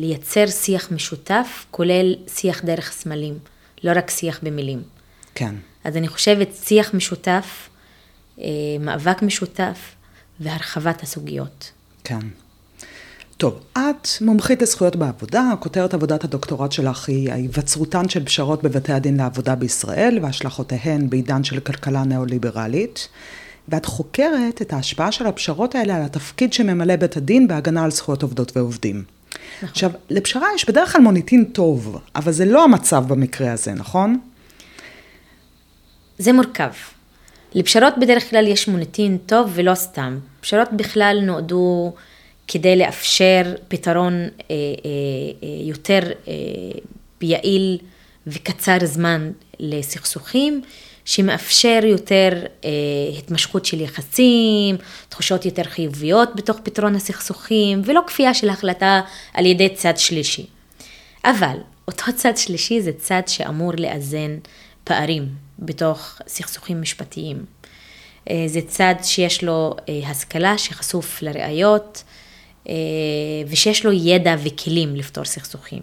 [0.00, 3.34] לייצר שיח משותף, כולל שיח דרך סמלים,
[3.84, 4.82] לא רק שיח במילים.
[5.34, 5.54] כן.
[5.84, 7.68] אז אני חושבת שיח משותף,
[8.38, 8.44] אה,
[8.80, 9.78] מאבק משותף
[10.40, 11.70] והרחבת הסוגיות.
[12.04, 12.18] כן.
[13.36, 19.16] טוב, את מומחית לזכויות בעבודה, כותרת עבודת הדוקטורט שלך היא ההיווצרותן של פשרות בבתי הדין
[19.16, 23.08] לעבודה בישראל והשלכותיהן בעידן של כלכלה ניאו-ליברלית,
[23.68, 28.22] ואת חוקרת את ההשפעה של הפשרות האלה על התפקיד שממלא בית הדין בהגנה על זכויות
[28.22, 29.04] עובדות ועובדים.
[29.56, 29.68] נכון.
[29.68, 34.18] עכשיו, לפשרה יש בדרך כלל מוניטין טוב, אבל זה לא המצב במקרה הזה, נכון?
[36.18, 36.70] זה מורכב.
[37.54, 40.18] לפשרות בדרך כלל יש מוניטין טוב ולא סתם.
[40.40, 41.94] פשרות בכלל נועדו
[42.48, 44.56] כדי לאפשר פתרון אה, אה,
[45.42, 46.32] אה, יותר אה,
[47.22, 47.78] יעיל
[48.26, 50.62] וקצר זמן לסכסוכים,
[51.04, 52.30] שמאפשר יותר
[52.64, 52.70] אה,
[53.18, 54.76] התמשכות של יחסים,
[55.08, 59.00] תחושות יותר חיוביות בתוך פתרון הסכסוכים, ולא כפייה של החלטה
[59.34, 60.46] על ידי צד שלישי.
[61.24, 61.56] אבל
[61.88, 64.36] אותו צד שלישי זה צד שאמור לאזן
[64.84, 67.44] פערים בתוך סכסוכים משפטיים.
[68.30, 72.02] אה, זה צד שיש לו אה, השכלה, שחשוף לראיות,
[72.68, 72.74] אה,
[73.48, 75.82] ושיש לו ידע וכלים לפתור סכסוכים.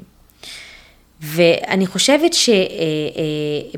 [1.22, 2.32] ואני חושבת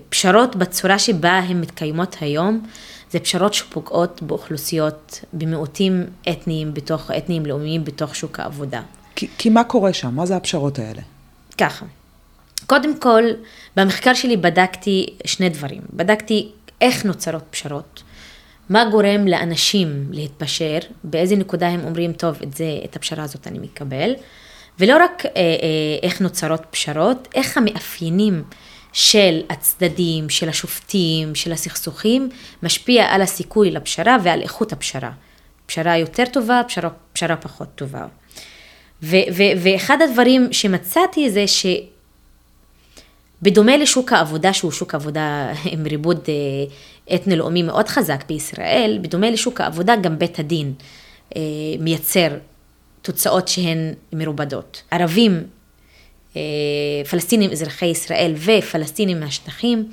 [0.06, 2.66] שפשרות בצורה שבה הן מתקיימות היום,
[3.12, 8.82] זה פשרות שפוגעות באוכלוסיות, במיעוטים אתניים, בתוך, אתניים לאומיים בתוך שוק העבודה.
[9.16, 10.16] כי, כי מה קורה שם?
[10.16, 11.02] מה זה הפשרות האלה?
[11.58, 11.86] ככה.
[12.66, 13.24] קודם כל,
[13.76, 15.82] במחקר שלי בדקתי שני דברים.
[15.94, 18.04] בדקתי איך נוצרות פשרות,
[18.70, 23.60] מה גורם לאנשים להתפשר, באיזה נקודה הם אומרים, טוב, את זה, את הפשרה הזאת אני
[23.60, 24.14] מקבל,
[24.80, 25.52] ולא רק אה, אה,
[26.04, 28.44] איך נוצרות פשרות, איך המאפיינים
[28.94, 32.30] של הצדדים, של השופטים, של הסכסוכים,
[32.64, 35.12] משפיע על הסיכוי לפשרה ועל איכות הפשרה.
[35.66, 38.06] פשרה יותר טובה, פשרה, פשרה פחות טובה.
[39.04, 41.66] ו, ו, ואחד הדברים שמצאתי זה ש...
[43.44, 49.62] בדומה לשוק העבודה, שהוא שוק עבודה עם ריבוד אה, אתני-לאומי מאוד חזק בישראל, בדומה לשוק
[49.62, 50.74] העבודה גם בית הדין
[51.36, 51.42] אה,
[51.80, 52.28] מייצר
[53.02, 54.82] תוצאות שהן מרובדות.
[54.92, 55.44] ערבים,
[56.36, 56.42] אה,
[57.10, 59.90] פלסטינים אזרחי ישראל ופלסטינים מהשטחים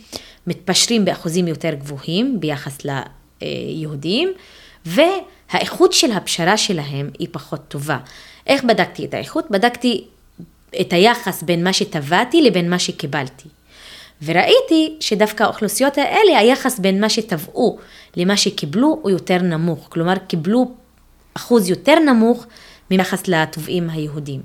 [0.46, 4.32] מתפשרים באחוזים יותר גבוהים ביחס ליהודים,
[4.86, 7.98] והאיכות של הפשרה שלהם היא פחות טובה.
[8.46, 9.50] איך בדקתי את האיכות?
[9.50, 10.04] בדקתי
[10.80, 13.48] את היחס בין מה שטבעתי לבין מה שקיבלתי.
[14.22, 17.78] וראיתי שדווקא האוכלוסיות האלה, היחס בין מה שטבעו
[18.16, 19.86] למה שקיבלו הוא יותר נמוך.
[19.88, 20.70] כלומר, קיבלו
[21.34, 22.46] אחוז יותר נמוך
[22.90, 24.40] ביחס לתובעים היהודים.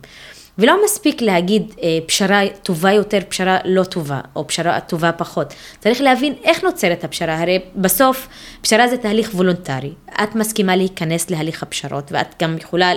[0.58, 5.54] ולא מספיק להגיד אה, פשרה טובה יותר, פשרה לא טובה, או פשרה טובה פחות.
[5.80, 8.28] צריך להבין איך נוצרת הפשרה, הרי בסוף
[8.62, 9.94] פשרה זה תהליך וולונטרי.
[10.24, 12.92] את מסכימה להיכנס להליך הפשרות, ואת גם יכולה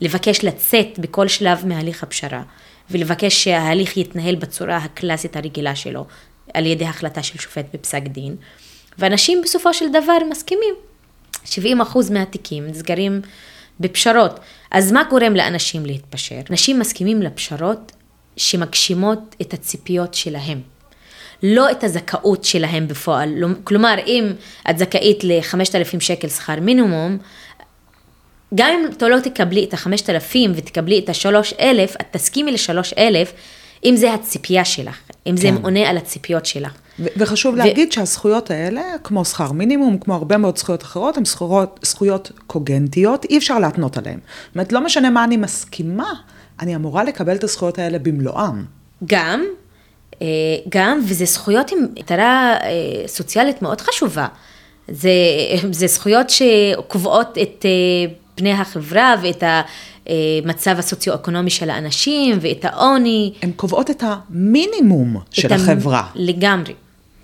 [0.00, 2.42] לבקש לצאת בכל שלב מהליך הפשרה,
[2.92, 6.06] ולבקש שההליך יתנהל בצורה הקלאסית הרגילה שלו,
[6.54, 8.36] על ידי החלטה של שופט בפסק דין.
[8.98, 10.74] ואנשים בסופו של דבר מסכימים.
[11.44, 13.20] 70 אחוז מהתיקים נסגרים
[13.80, 14.40] בפשרות.
[14.70, 16.40] אז מה גורם לאנשים להתפשר?
[16.50, 17.92] אנשים מסכימים לפשרות
[18.36, 20.60] שמגשימות את הציפיות שלהם.
[21.42, 23.28] לא את הזכאות שלהם בפועל.
[23.36, 24.32] לא- כלומר, אם
[24.70, 27.18] את זכאית ל-5,000 שקל שכר מינימום,
[28.54, 33.28] גם אם אתה לא תקבלי את ה-5,000 ותקבלי את ה-3,000, את תסכימי ל-3,000,
[33.84, 35.54] אם זה הציפייה שלך, אם זה כן.
[35.62, 36.72] עונה על הציפיות שלך.
[36.98, 41.80] ו- וחשוב להגיד שהזכויות האלה, כמו שכר מינימום, כמו הרבה מאוד זכויות אחרות, הן זכויות,
[41.82, 44.18] זכויות קוגנטיות, אי אפשר להתנות עליהן.
[44.46, 46.12] זאת אומרת, לא משנה מה אני מסכימה,
[46.60, 48.64] אני אמורה לקבל את הזכויות האלה במלואם.
[49.04, 49.44] גם,
[50.22, 50.26] אה,
[50.68, 52.68] גם, וזה זכויות עם מטרה אה,
[53.06, 54.26] סוציאלית מאוד חשובה.
[54.88, 55.10] זה,
[55.72, 59.42] זה זכויות שקובעות את אה, פני החברה ואת
[60.06, 63.32] המצב הסוציו-אקונומי של האנשים ואת העוני.
[63.42, 66.06] הן קובעות את המינימום של את המ- החברה.
[66.14, 66.74] לגמרי.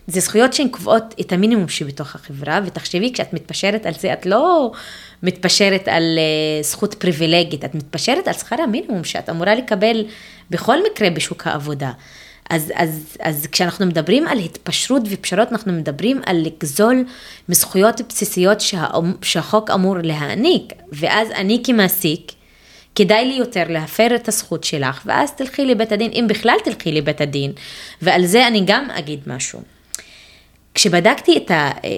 [0.07, 4.73] זה זכויות שהן קובעות את המינימום שבתוך החברה, ותחשבי, כשאת מתפשרת על זה, את לא
[5.23, 10.05] מתפשרת על אה, זכות פריבילגית, את מתפשרת על שכר המינימום שאת אמורה לקבל
[10.51, 11.90] בכל מקרה בשוק העבודה.
[12.51, 17.05] אז, אז, אז כשאנחנו מדברים על התפשרות ופשרות, אנחנו מדברים על לגזול
[17.49, 18.87] מזכויות בסיסיות שה,
[19.23, 22.33] שהחוק אמור להעניק, ואז אני כמעסיק,
[22.95, 27.21] כדאי לי יותר להפר את הזכות שלך, ואז תלכי לבית הדין, אם בכלל תלכי לבית
[27.21, 27.53] הדין,
[28.03, 29.63] ועל זה אני גם אגיד משהו.
[30.75, 31.91] כשבדקתי את, ה, אה,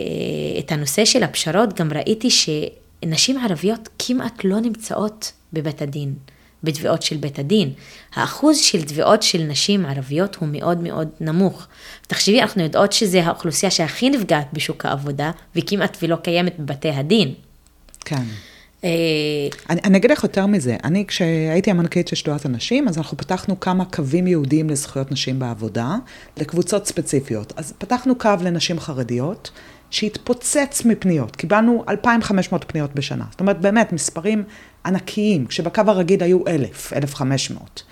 [0.59, 6.15] את הנושא של הפשרות, גם ראיתי שנשים ערביות כמעט לא נמצאות בבית הדין,
[6.65, 7.73] בתביעות של בית הדין.
[8.15, 11.67] האחוז של תביעות של נשים ערביות הוא מאוד מאוד נמוך.
[12.07, 17.35] תחשבי, אנחנו יודעות שזה האוכלוסייה שהכי נפגעת בשוק העבודה, וכמעט ולא קיימת בבתי הדין.
[18.05, 18.23] כן.
[18.85, 18.91] אה,
[19.71, 23.61] אני, אני אגיד לך יותר מזה, אני כשהייתי המנכ"לית של שדולת הנשים, אז אנחנו פתחנו
[23.61, 25.97] כמה קווים ייעודיים לזכויות נשים בעבודה,
[26.37, 27.53] לקבוצות ספציפיות.
[27.57, 29.51] אז פתחנו קו לנשים חרדיות,
[29.91, 33.25] שהתפוצץ מפניות, קיבלנו 2,500 פניות בשנה.
[33.31, 34.45] זאת אומרת, באמת, מספרים
[34.87, 37.83] ענקיים, כשבקו הרגיל היו 1,000, 1,500.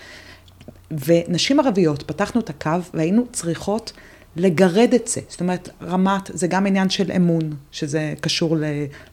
[0.91, 3.93] ונשים ערביות, פתחנו את הקו והיינו צריכות
[4.35, 5.21] לגרד את זה.
[5.29, 8.57] זאת אומרת, רמת, זה גם עניין של אמון, שזה קשור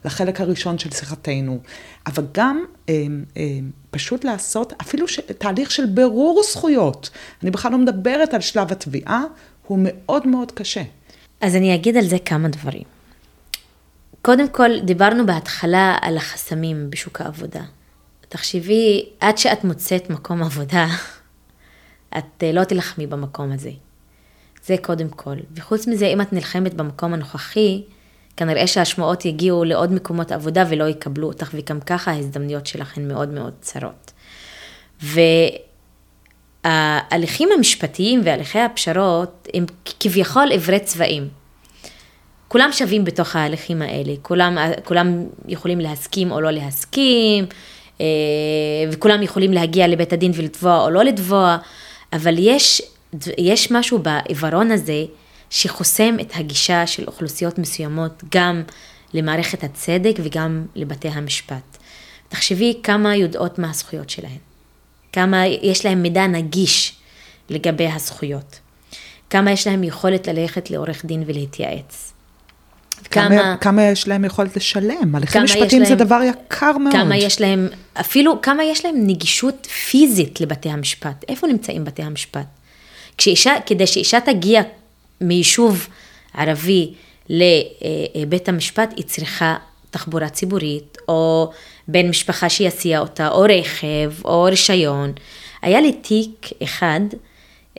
[0.05, 1.59] לחלק הראשון של שיחתנו,
[2.07, 3.05] אבל גם אה,
[3.37, 3.43] אה,
[3.91, 7.09] פשוט לעשות אפילו ש, תהליך של בירור זכויות.
[7.43, 9.23] אני בכלל לא מדברת על שלב התביעה,
[9.67, 10.83] הוא מאוד מאוד קשה.
[11.41, 12.96] אז אני אגיד על זה כמה דברים.
[14.27, 17.61] קודם כל, דיברנו בהתחלה על החסמים בשוק העבודה.
[18.29, 20.87] תחשבי, עד שאת מוצאת מקום עבודה,
[22.17, 23.71] את אה, לא תילחמי במקום הזה.
[24.65, 25.35] זה קודם כל.
[25.55, 27.83] וחוץ מזה, אם את נלחמת במקום הנוכחי,
[28.37, 33.29] כנראה שהשמועות יגיעו לעוד מקומות עבודה ולא יקבלו אותך, וגם ככה ההזדמנויות שלך הן מאוד
[33.29, 34.11] מאוד צרות.
[36.65, 39.65] וההליכים המשפטיים והליכי הפשרות הם
[39.99, 41.46] כביכול עברי צבעים.
[42.47, 47.45] כולם שווים בתוך ההליכים האלה, כולם, כולם יכולים להסכים או לא להסכים,
[48.01, 48.05] אה,
[48.91, 51.57] וכולם יכולים להגיע לבית הדין ולתבוע או לא לתבוע,
[52.13, 52.81] אבל יש,
[53.37, 55.05] יש משהו בעיוורון הזה
[55.49, 58.63] שחוסם את הגישה של אוכלוסיות מסוימות גם
[59.13, 61.77] למערכת הצדק וגם לבתי המשפט.
[62.29, 64.37] תחשבי כמה יודעות מה הזכויות שלהן,
[65.13, 66.95] כמה יש להן מידע נגיש
[67.49, 68.59] לגבי הזכויות,
[69.29, 72.13] כמה יש להן יכולת ללכת לעורך דין ולהתייעץ.
[73.11, 75.15] כמה, כמה יש להם יכולת לשלם?
[75.15, 76.93] הליכים כמה משפטיים זה דבר יקר מאוד.
[76.93, 77.67] כמה יש להם,
[77.99, 81.25] אפילו כמה יש להם נגישות פיזית לבתי המשפט.
[81.29, 82.45] איפה נמצאים בתי המשפט?
[83.17, 84.61] כשאישה, כדי שאישה תגיע
[85.21, 85.87] מיישוב
[86.33, 86.93] ערבי
[87.29, 89.55] לבית המשפט, היא צריכה
[89.91, 91.51] תחבורה ציבורית, או
[91.87, 95.13] בן משפחה שיסיע אותה, או רכב, או רישיון.
[95.61, 96.99] היה לי תיק אחד,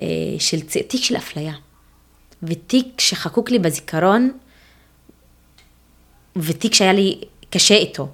[0.02, 0.07] אה,
[0.38, 1.52] של, תיק של אפליה.
[2.42, 4.33] ותיק שחקוק לי בזיכרון,
[6.36, 8.08] ותיק שהיה לי קשה איתו.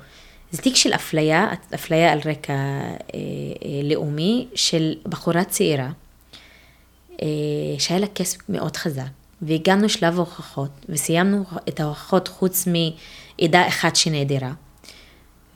[0.54, 2.58] זה תיק של אפליה, אפליה על רקע אה,
[3.14, 3.18] אה,
[3.84, 5.90] לאומי, של בחורה צעירה,
[7.22, 7.26] אה,
[7.78, 9.02] שהיה לה כסף מאוד חזק,
[9.42, 14.52] והגענו שלב ההוכחות, וסיימנו את ההוכחות חוץ מעדה אחת שנעדרה,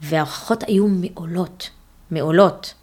[0.01, 1.71] וההוכחות היו מעולות,
[2.11, 2.75] מעולות.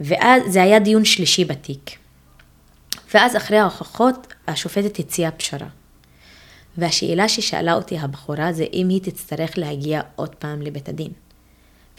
[0.00, 1.90] ואז זה היה דיון שלישי בתיק.
[3.14, 5.68] ואז אחרי ההוכחות, השופטת הציעה פשרה.
[6.78, 11.10] והשאלה ששאלה אותי הבחורה זה אם היא תצטרך להגיע עוד פעם לבית הדין.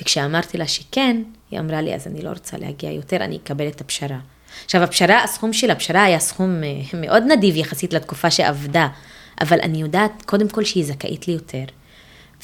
[0.01, 3.81] וכשאמרתי לה שכן, היא אמרה לי, אז אני לא רוצה להגיע יותר, אני אקבל את
[3.81, 4.17] הפשרה.
[4.65, 8.87] עכשיו, הפשרה, הסכום של הפשרה היה סכום אה, מאוד נדיב יחסית לתקופה שעבדה,
[9.41, 11.63] אבל אני יודעת קודם כל שהיא זכאית לי יותר.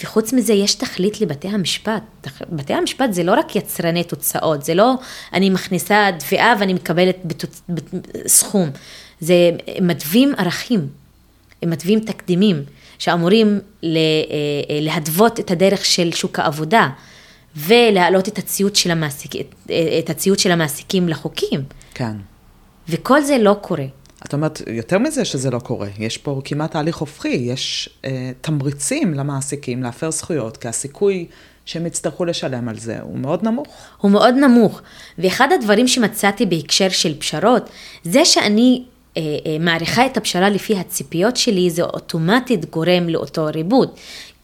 [0.03, 2.03] וחוץ מזה, יש תכלית לבתי המשפט.
[2.49, 4.93] בתי המשפט זה לא רק יצרני תוצאות, זה לא
[5.33, 7.61] אני מכניסה תביעה ואני מקבלת בתוצ...
[8.27, 8.69] סכום.
[9.19, 10.87] זה מתווים ערכים,
[11.67, 12.63] מתווים תקדימים,
[12.99, 13.99] שאמורים לה...
[13.99, 16.89] אה, להדוות את הדרך של שוק העבודה,
[17.55, 19.31] ולהעלות את הציות של, המעסיק...
[19.99, 21.63] את הציות של המעסיקים לחוקים.
[21.93, 22.15] כן.
[22.89, 23.85] וכל זה לא קורה.
[24.25, 29.13] את אומרת, יותר מזה שזה לא קורה, יש פה כמעט תהליך הופכי, יש אה, תמריצים
[29.13, 31.25] למעסיקים להפר זכויות, כי הסיכוי
[31.65, 33.67] שהם יצטרכו לשלם על זה הוא מאוד נמוך.
[34.01, 34.81] הוא מאוד נמוך,
[35.17, 37.69] ואחד הדברים שמצאתי בהקשר של פשרות,
[38.03, 38.92] זה שאני אה, אה,
[39.59, 43.89] מעריכה את הפשרה לפי הציפיות שלי, זה אוטומטית גורם לאותו ריבוד.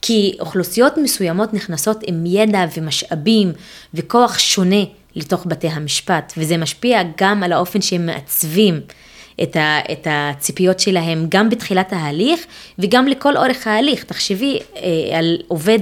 [0.01, 3.51] כי אוכלוסיות מסוימות נכנסות עם ידע ומשאבים
[3.93, 4.83] וכוח שונה
[5.15, 8.81] לתוך בתי המשפט, וזה משפיע גם על האופן שהם מעצבים
[9.43, 12.39] את, ה, את הציפיות שלהם גם בתחילת ההליך
[12.79, 14.03] וגם לכל אורך ההליך.
[14.03, 15.79] תחשבי אה, על עובד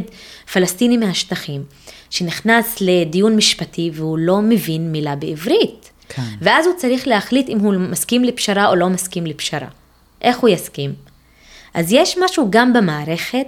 [0.53, 1.63] פלסטיני מהשטחים
[2.09, 5.89] שנכנס לדיון משפטי והוא לא מבין מילה בעברית.
[6.09, 6.21] כן.
[6.41, 9.67] ואז הוא צריך להחליט אם הוא מסכים לפשרה או לא מסכים לפשרה.
[10.21, 10.93] איך הוא יסכים?
[11.73, 13.47] אז יש משהו גם במערכת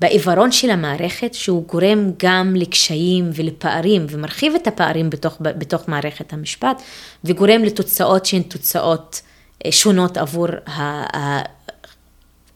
[0.00, 6.82] בעיוורון של המערכת שהוא גורם גם לקשיים ולפערים ומרחיב את הפערים בתוך, בתוך מערכת המשפט
[7.24, 9.20] וגורם לתוצאות שהן תוצאות
[9.66, 10.46] אה, שונות עבור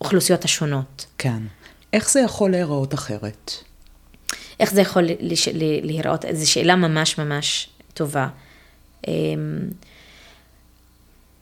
[0.01, 1.07] האוכלוסיות השונות.
[1.19, 1.43] כן.
[1.93, 3.53] איך זה יכול להיראות אחרת?
[4.61, 5.05] איך זה יכול
[5.83, 6.25] להיראות?
[6.33, 8.29] זו שאלה ממש ממש טובה.
[9.09, 9.69] אמ,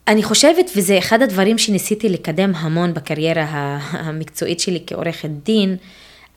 [0.08, 5.76] אני חושבת, וזה אחד הדברים שניסיתי לקדם המון בקריירה המקצועית שלי כעורכת דין,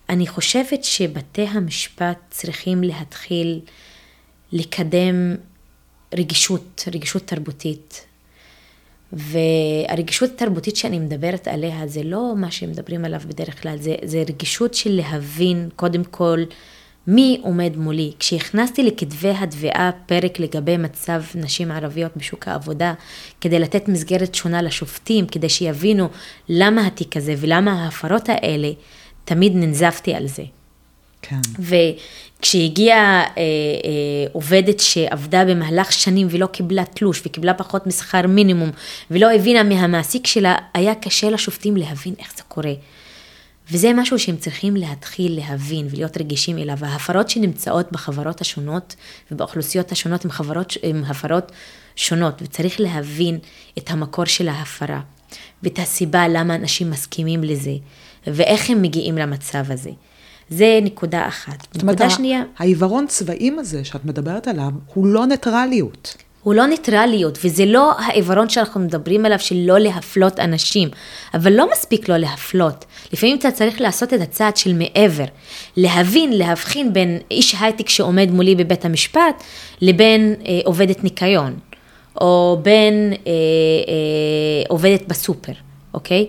[0.10, 3.60] אני חושבת שבתי המשפט צריכים להתחיל
[4.52, 5.36] לקדם
[6.14, 8.06] רגישות, רגישות תרבותית.
[9.14, 14.74] והרגישות התרבותית שאני מדברת עליה זה לא מה שמדברים עליו בדרך כלל, זה, זה רגישות
[14.74, 16.44] של להבין קודם כל
[17.08, 18.12] מי עומד מולי?
[18.20, 22.94] כשהכנסתי לכתבי התביעה פרק לגבי מצב נשים ערביות בשוק העבודה,
[23.42, 26.10] כדי לתת מסגרת שונה לשופטים, כדי שיבינו
[26.50, 28.72] למה התיק הזה ולמה ההפרות האלה,
[29.26, 30.44] תמיד ננזפתי על זה.
[31.22, 31.40] כן.
[32.40, 33.42] וכשהגיעה אה, אה,
[34.32, 38.72] עובדת שעבדה במהלך שנים ולא קיבלה תלוש וקיבלה פחות משכר מינימום
[39.12, 42.74] ולא הבינה מהמעסיק שלה, היה קשה לשופטים להבין איך זה קורה.
[43.72, 46.78] וזה משהו שהם צריכים להתחיל להבין ולהיות רגישים אליו.
[46.82, 48.96] ההפרות שנמצאות בחברות השונות
[49.32, 51.52] ובאוכלוסיות השונות הן, חברות, הן הפרות
[51.96, 53.40] שונות, וצריך להבין
[53.78, 55.02] את המקור של ההפרה,
[55.64, 57.74] ואת הסיבה למה אנשים מסכימים לזה,
[58.28, 59.92] ואיך הם מגיעים למצב הזה.
[60.50, 61.68] זה נקודה אחת.
[61.74, 62.44] זאת אומרת, שנייה...
[62.58, 66.18] העיוורון צבעים הזה שאת מדברת עליו, הוא לא ניטרליות.
[66.46, 70.90] הוא לא ניטרליות, וזה לא העיוורון שאנחנו מדברים עליו של לא להפלות אנשים,
[71.34, 72.86] אבל לא מספיק לא להפלות.
[73.14, 75.26] לפעמים אתה צריך לעשות את הצעד של מעבר,
[75.78, 79.44] להבין, להבחין בין איש הייטק שעומד מולי בבית המשפט,
[79.82, 81.60] לבין אה, עובדת ניקיון,
[82.22, 85.54] או בין אה, אה, עובדת בסופר,
[85.94, 86.28] אוקיי?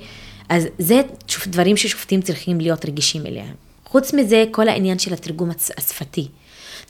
[0.48, 1.00] אז זה
[1.46, 3.54] דברים ששופטים צריכים להיות רגישים אליהם.
[3.84, 6.28] חוץ מזה, כל העניין של התרגום השפתי.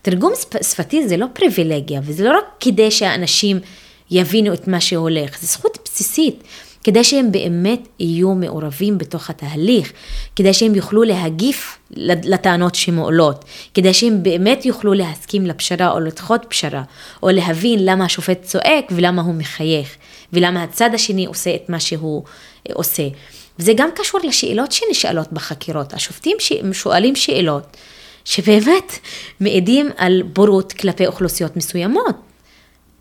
[0.07, 3.61] תרגום שפתי זה לא פריבילגיה, וזה לא רק כדי שאנשים
[4.11, 6.43] יבינו את מה שהולך, זה זכות בסיסית.
[6.85, 9.93] כדי שהם באמת יהיו מעורבים בתוך התהליך,
[10.37, 11.79] כדי שהם יוכלו להגיף
[12.25, 16.83] לטענות שמועלות, כדי שהם באמת יוכלו להסכים לפשרה או לדחות פשרה,
[17.23, 19.97] או להבין למה השופט צועק ולמה הוא מחייך,
[20.33, 22.23] ולמה הצד השני עושה את מה שהוא
[22.69, 23.09] אה, עושה.
[23.59, 25.95] וזה גם קשור לשאלות שנשאלות בחקירות.
[25.95, 26.37] השופטים
[26.73, 27.77] שואלים שאלות
[28.27, 28.99] שבאמת
[29.41, 32.17] מעידים על בורות כלפי אוכלוסיות מסוימות.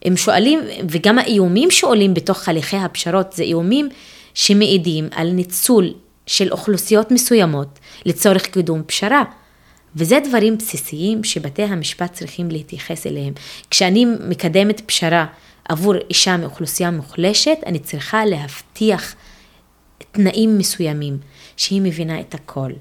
[0.05, 0.59] הם שואלים,
[0.89, 3.89] וגם האיומים שעולים בתוך הליכי הפשרות, זה איומים
[4.33, 5.93] שמעידים על ניצול
[6.27, 9.23] של אוכלוסיות מסוימות לצורך קידום פשרה.
[9.95, 13.33] וזה דברים בסיסיים שבתי המשפט צריכים להתייחס אליהם.
[13.69, 15.25] כשאני מקדמת פשרה
[15.69, 19.15] עבור אישה מאוכלוסייה מוחלשת, אני צריכה להבטיח
[20.11, 21.17] תנאים מסוימים,
[21.57, 22.71] שהיא מבינה את הכל.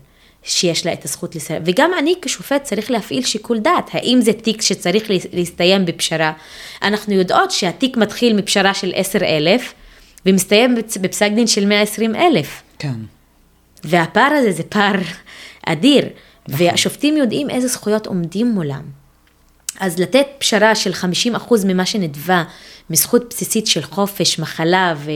[0.44, 1.62] שיש לה את הזכות לסרב.
[1.64, 3.90] וגם אני כשופט צריך להפעיל שיקול דעת.
[3.92, 6.32] האם זה תיק שצריך להסתיים בפשרה?
[6.82, 9.72] אנחנו יודעות שהתיק מתחיל מפשרה של 10,000
[10.26, 12.62] ומסתיים בפסק דין של 120,000.
[12.78, 12.94] כן.
[13.84, 14.94] והפער הזה זה פער
[15.66, 16.04] אדיר,
[16.48, 16.66] נכון.
[16.66, 18.82] והשופטים יודעים איזה זכויות עומדים מולם.
[19.80, 22.44] אז לתת פשרה של 50% ממה שנדבה
[22.90, 25.10] מזכות בסיסית של חופש, מחלה ו-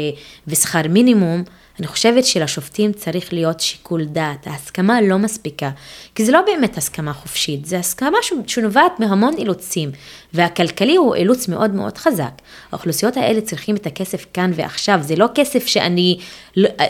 [0.46, 1.42] ושכר מינימום,
[1.78, 5.70] אני חושבת שלשופטים צריך להיות שיקול דעת, ההסכמה לא מספיקה,
[6.14, 9.90] כי זה לא באמת הסכמה חופשית, זה הסכמה שנובעת מהמון אילוצים,
[10.34, 12.32] והכלכלי הוא אילוץ מאוד מאוד חזק.
[12.72, 16.18] האוכלוסיות האלה צריכים את הכסף כאן ועכשיו, זה לא כסף שאני,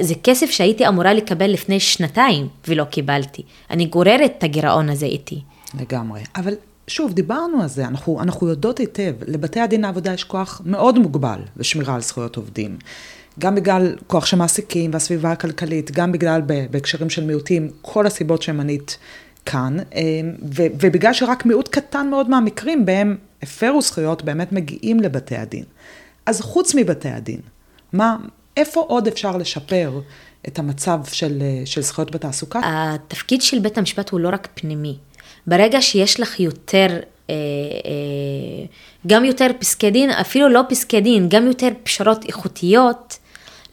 [0.01, 3.43] זה כסף שהייתי אמורה לקבל לפני שנתיים ולא קיבלתי.
[3.71, 5.41] אני גוררת את הגירעון הזה איתי.
[5.81, 6.55] לגמרי, אבל
[6.87, 11.41] שוב, דיברנו על זה, אנחנו, אנחנו יודעות היטב, לבתי הדין העבודה יש כוח מאוד מוגבל
[11.57, 12.79] לשמירה על זכויות עובדים.
[13.39, 18.99] גם בגלל כוח של מעסיקים והסביבה הכלכלית, גם בגלל בהקשרים של מיעוטים, כל הסיבות שמנית
[19.47, 20.03] כאן, אה,
[20.55, 25.65] ובגלל שרק מיעוט קטן מאוד מהמקרים בהם הפרו זכויות באמת מגיעים לבתי הדין.
[26.27, 27.41] אז חוץ מבתי הדין,
[27.93, 28.17] מה,
[28.57, 30.01] איפה עוד אפשר לשפר
[30.49, 32.61] את המצב של, אה, של זכויות בתעסוקה?
[32.65, 34.97] התפקיד של בית המשפט הוא לא רק פנימי.
[35.47, 36.87] ברגע שיש לך יותר,
[37.31, 37.35] אה,
[39.07, 43.18] גם יותר פסקי דין, אפילו לא פסקי דין, גם יותר פשרות איכותיות,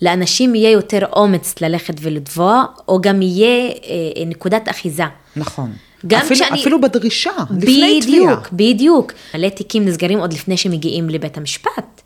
[0.01, 5.03] לאנשים יהיה יותר אומץ ללכת ולתבוע, או גם יהיה אה, נקודת אחיזה.
[5.35, 5.71] נכון.
[6.07, 6.61] גם אפילו, כשאני...
[6.61, 8.35] אפילו בדרישה, לפני תביעה.
[8.35, 9.11] בדיוק, בדיוק.
[9.35, 12.01] מלא תיקים נסגרים עוד לפני שמגיעים לבית המשפט.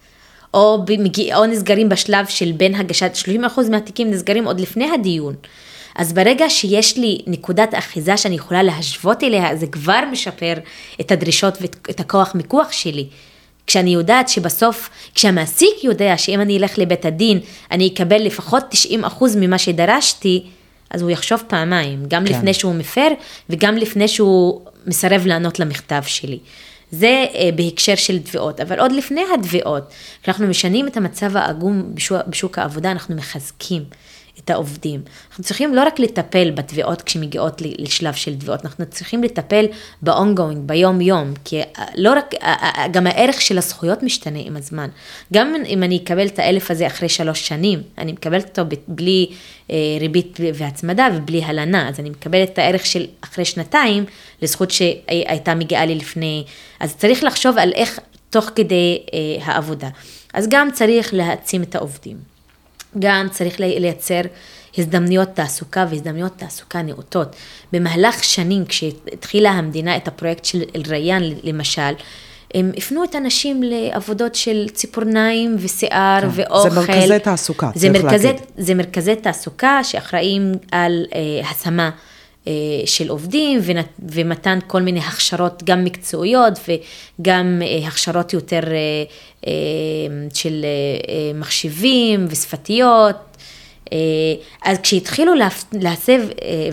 [0.53, 3.11] או, במגיע, או נסגרים בשלב של בין הגשת,
[3.57, 5.35] 30% מהתיקים נסגרים עוד לפני הדיון.
[5.95, 10.53] אז ברגע שיש לי נקודת אחיזה שאני יכולה להשוות אליה, זה כבר משפר
[11.01, 13.07] את הדרישות ואת הכוח מיקוח שלי.
[13.69, 17.39] כשאני יודעת שבסוף, כשהמעסיק יודע שאם אני אלך לבית הדין,
[17.71, 18.63] אני אקבל לפחות
[19.03, 19.05] 90%
[19.37, 20.43] ממה שדרשתי,
[20.89, 22.33] אז הוא יחשוב פעמיים, גם כן.
[22.33, 23.07] לפני שהוא מפר
[23.49, 26.39] וגם לפני שהוא מסרב לענות למכתב שלי.
[26.91, 29.83] זה אה, בהקשר של תביעות, אבל עוד לפני התביעות,
[30.23, 33.83] כשאנחנו משנים את המצב העגום בשוק, בשוק העבודה, אנחנו מחזקים.
[34.45, 35.01] את העובדים.
[35.29, 39.65] אנחנו צריכים לא רק לטפל בתביעות כשמגיעות לשלב של תביעות, אנחנו צריכים לטפל
[40.01, 44.89] ב-ongoing, ביום-יום, כי אה, לא רק, אה, אה, גם הערך של הזכויות משתנה עם הזמן.
[45.33, 49.29] גם אם אני אקבל את האלף הזה אחרי שלוש שנים, אני מקבלת אותו בלי
[49.99, 54.05] ריבית והצמדה ובלי הלנה, אז אני מקבלת את הערך של אחרי שנתיים
[54.41, 56.43] לזכות שהייתה מגיעה לי לפני,
[56.79, 58.99] אז צריך לחשוב על איך תוך כדי
[59.41, 59.89] העבודה.
[60.33, 62.38] אז גם צריך להעצים את העובדים.
[62.99, 64.21] גם צריך לייצר
[64.77, 67.35] הזדמנויות תעסוקה והזדמנויות תעסוקה נאותות.
[67.73, 71.91] במהלך שנים, כשהתחילה המדינה את הפרויקט של אל-ריאן למשל,
[72.53, 76.69] הם הפנו את הנשים לעבודות של ציפורניים ושיער כן, ואוכל.
[76.69, 78.41] זה מרכזי תעסוקה, צריך מרכזי, להגיד.
[78.57, 81.89] זה מרכזי תעסוקה שאחראים על אה, השמה
[82.85, 83.59] של עובדים
[83.99, 86.53] ומתן כל מיני הכשרות גם מקצועיות
[87.19, 88.61] וגם אה, הכשרות יותר
[89.45, 89.51] אה,
[90.33, 90.65] של
[91.35, 93.15] מחשבים ושפתיות.
[94.63, 95.33] אז כשהתחילו
[95.73, 96.21] להסב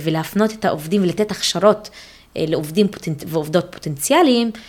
[0.00, 1.90] ולהפנות את העובדים ולתת הכשרות
[2.36, 2.86] לעובדים
[3.26, 4.60] ועובדות פוטנציאליים, אה,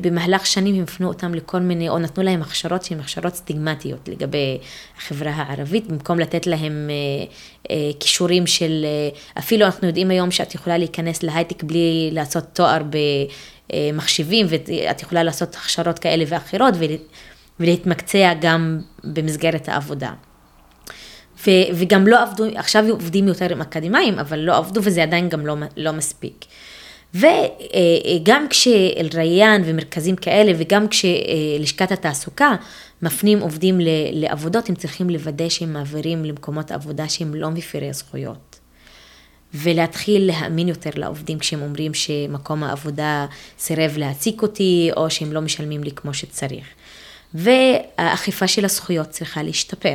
[0.00, 4.58] במהלך שנים הם הפנו אותם לכל מיני, או נתנו להם הכשרות שהן הכשרות סטיגמטיות לגבי
[4.98, 7.24] החברה הערבית, במקום לתת להם אה,
[7.70, 8.86] אה, כישורים של,
[9.38, 12.82] אפילו אנחנו יודעים היום שאת יכולה להיכנס להייטק בלי לעשות תואר
[13.70, 16.74] במחשבים, ואת יכולה לעשות הכשרות כאלה ואחרות,
[17.60, 20.12] ולהתמקצע גם במסגרת העבודה.
[21.46, 25.46] ו, וגם לא עבדו, עכשיו עובדים יותר עם אקדמאים, אבל לא עבדו וזה עדיין גם
[25.46, 26.44] לא, לא מספיק.
[27.14, 32.56] וגם כשאל-ריאן ומרכזים כאלה וגם כשלשכת התעסוקה
[33.02, 33.78] מפנים עובדים
[34.12, 38.60] לעבודות, הם צריכים לוודא שהם מעבירים למקומות עבודה שהם לא מפירי זכויות.
[39.54, 43.26] ולהתחיל להאמין יותר לעובדים כשהם אומרים שמקום העבודה
[43.58, 46.64] סירב להעסיק אותי או שהם לא משלמים לי כמו שצריך.
[47.34, 49.94] והאכיפה של הזכויות צריכה להשתפר.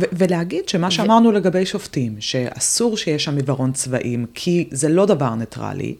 [0.00, 5.06] ו- ולהגיד שמה שאמרנו ו- לגבי שופטים, שאסור שיש שם עיוורון צבעים, כי זה לא
[5.06, 5.94] דבר ניטרלי,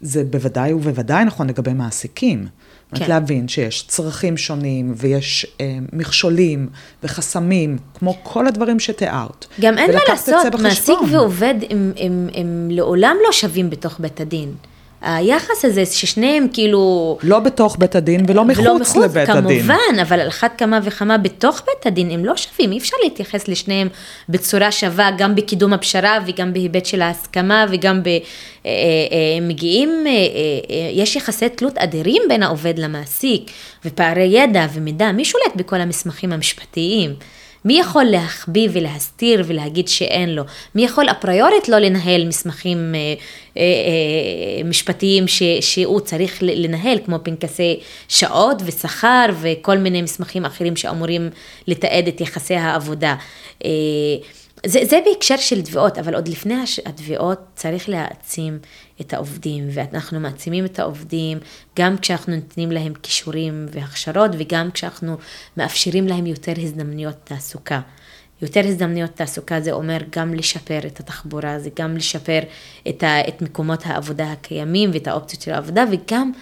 [0.00, 2.46] זה בוודאי ובוודאי נכון לגבי מעסיקים.
[2.94, 3.08] כן.
[3.08, 6.68] להבין שיש צרכים שונים ויש אה, מכשולים
[7.02, 9.46] וחסמים, כמו כל הדברים שתיארת.
[9.60, 11.54] גם אין מה לעשות, מעסיק ועובד
[12.34, 14.54] הם לעולם לא שווים בתוך בית הדין.
[15.02, 17.18] היחס הזה ששניהם כאילו...
[17.22, 19.62] לא בתוך בית הדין ולא מחוץ, ולא מחוץ לבית כמובן, הדין.
[19.62, 23.48] כמובן, אבל על אחת כמה וכמה בתוך בית הדין הם לא שווים, אי אפשר להתייחס
[23.48, 23.88] לשניהם
[24.28, 28.06] בצורה שווה, גם בקידום הפשרה וגם בהיבט של ההסכמה וגם ב...
[28.06, 28.12] אה,
[28.66, 28.70] אה,
[29.12, 30.04] אה, מגיעים,
[30.92, 33.50] יש יחסי תלות אדירים בין העובד למעסיק
[33.84, 37.14] ופערי ידע ומידע, מי שולט בכל המסמכים המשפטיים?
[37.64, 40.42] מי יכול להחביא ולהסתיר ולהגיד שאין לו?
[40.74, 43.14] מי יכול אפריורית לא לנהל מסמכים אה,
[43.56, 50.76] אה, אה, משפטיים ש, שהוא צריך לנהל, כמו פנקסי שעות ושכר וכל מיני מסמכים אחרים
[50.76, 51.30] שאמורים
[51.66, 53.14] לתעד את יחסי העבודה.
[53.64, 53.70] אה,
[54.66, 56.54] זה, זה בהקשר של תביעות, אבל עוד לפני
[56.86, 58.58] התביעות צריך להעצים
[59.00, 61.38] את העובדים, ואנחנו מעצימים את העובדים
[61.78, 65.16] גם כשאנחנו נותנים להם כישורים והכשרות, וגם כשאנחנו
[65.56, 67.80] מאפשרים להם יותר הזדמנויות תעסוקה.
[68.42, 72.40] יותר הזדמנויות תעסוקה זה אומר גם לשפר את התחבורה, זה גם לשפר
[72.88, 76.32] את, ה, את מקומות העבודה הקיימים ואת האופציות של העבודה, וגם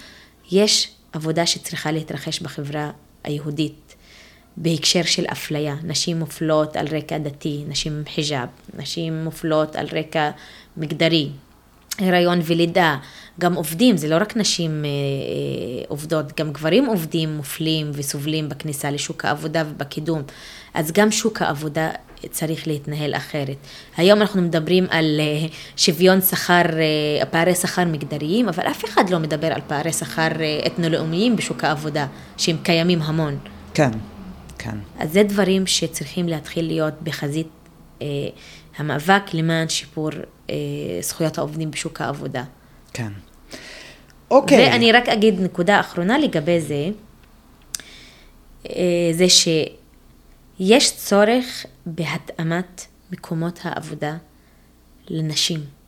[0.51, 2.91] יש עבודה שצריכה להתרחש בחברה
[3.23, 3.88] היהודית
[4.59, 5.75] בהקשר של אפליה.
[5.83, 8.47] נשים מופלות על רקע דתי, נשים עם חיג'אב,
[8.77, 10.31] נשים מופלות על רקע
[10.77, 11.29] מגדרי,
[11.99, 12.97] הריון ולידה,
[13.39, 18.91] גם עובדים, זה לא רק נשים אה, אה, עובדות, גם גברים עובדים מופלים וסובלים בכניסה
[18.91, 20.21] לשוק העבודה ובקידום.
[20.73, 21.89] אז גם שוק העבודה
[22.31, 23.57] צריך להתנהל אחרת.
[23.97, 25.47] היום אנחנו מדברים על אה,
[25.77, 30.59] שוויון שכר, אה, פערי שכר מגדריים, אבל אף אחד לא מדבר על פערי שכר אה,
[30.67, 32.07] אתנו-לאומיים בשוק העבודה,
[32.37, 33.37] שהם קיימים המון.
[33.73, 33.91] כן,
[34.59, 34.77] כן.
[34.99, 37.47] אז זה דברים שצריכים להתחיל להיות בחזית
[38.01, 38.07] אה,
[38.77, 40.09] המאבק למען שיפור
[40.49, 40.55] אה,
[41.01, 42.43] זכויות העובדים בשוק העבודה.
[42.93, 43.11] כן.
[44.31, 44.57] אוקיי.
[44.57, 46.89] ואני רק אגיד נקודה אחרונה לגבי זה,
[48.69, 54.17] אה, זה שיש צורך בהתאמת מקומות העבודה
[55.07, 55.78] לנשים.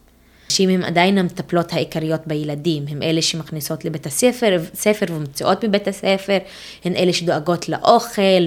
[0.52, 6.38] נשים הן עדיין המטפלות העיקריות בילדים, הן אלה שמכניסות לבית הספר ספר ומציעות מבית הספר,
[6.86, 8.46] הן אלה שדואגות לאוכל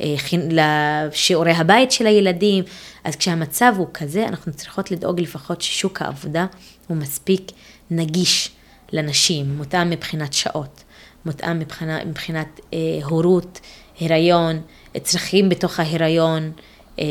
[0.00, 2.64] ולשיעורי הבית של הילדים,
[3.04, 6.46] אז כשהמצב הוא כזה, אנחנו צריכות לדאוג לפחות ששוק העבודה
[6.86, 7.52] הוא מספיק
[7.90, 8.50] נגיש
[8.92, 10.84] לנשים, מותאם מבחינת שעות,
[11.26, 13.60] מותאם מבחינת, מבחינת אה, הורות,
[14.00, 14.60] הריון,
[15.02, 16.52] צרכים בתוך ההיריון,
[16.98, 17.04] אה,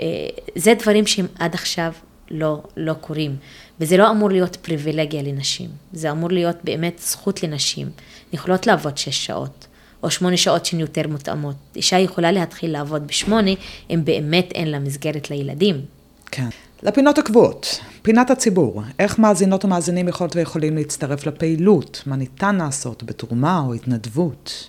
[0.00, 1.92] אה, זה דברים שהם עד עכשיו
[2.32, 3.36] לא, לא קורים.
[3.80, 7.90] וזה לא אמור להיות פריבילגיה לנשים, זה אמור להיות באמת זכות לנשים.
[8.32, 9.66] יכולות לעבוד שש שעות,
[10.02, 11.56] או שמונה שעות שהן יותר מותאמות.
[11.76, 13.50] אישה יכולה להתחיל לעבוד בשמונה,
[13.90, 15.80] אם באמת אין לה מסגרת לילדים.
[16.30, 16.48] כן.
[16.82, 23.62] לפינות הקבועות, פינת הציבור, איך מאזינות ומאזינים יכולות ויכולים להצטרף לפעילות, מה ניתן לעשות בתרומה
[23.66, 24.68] או התנדבות.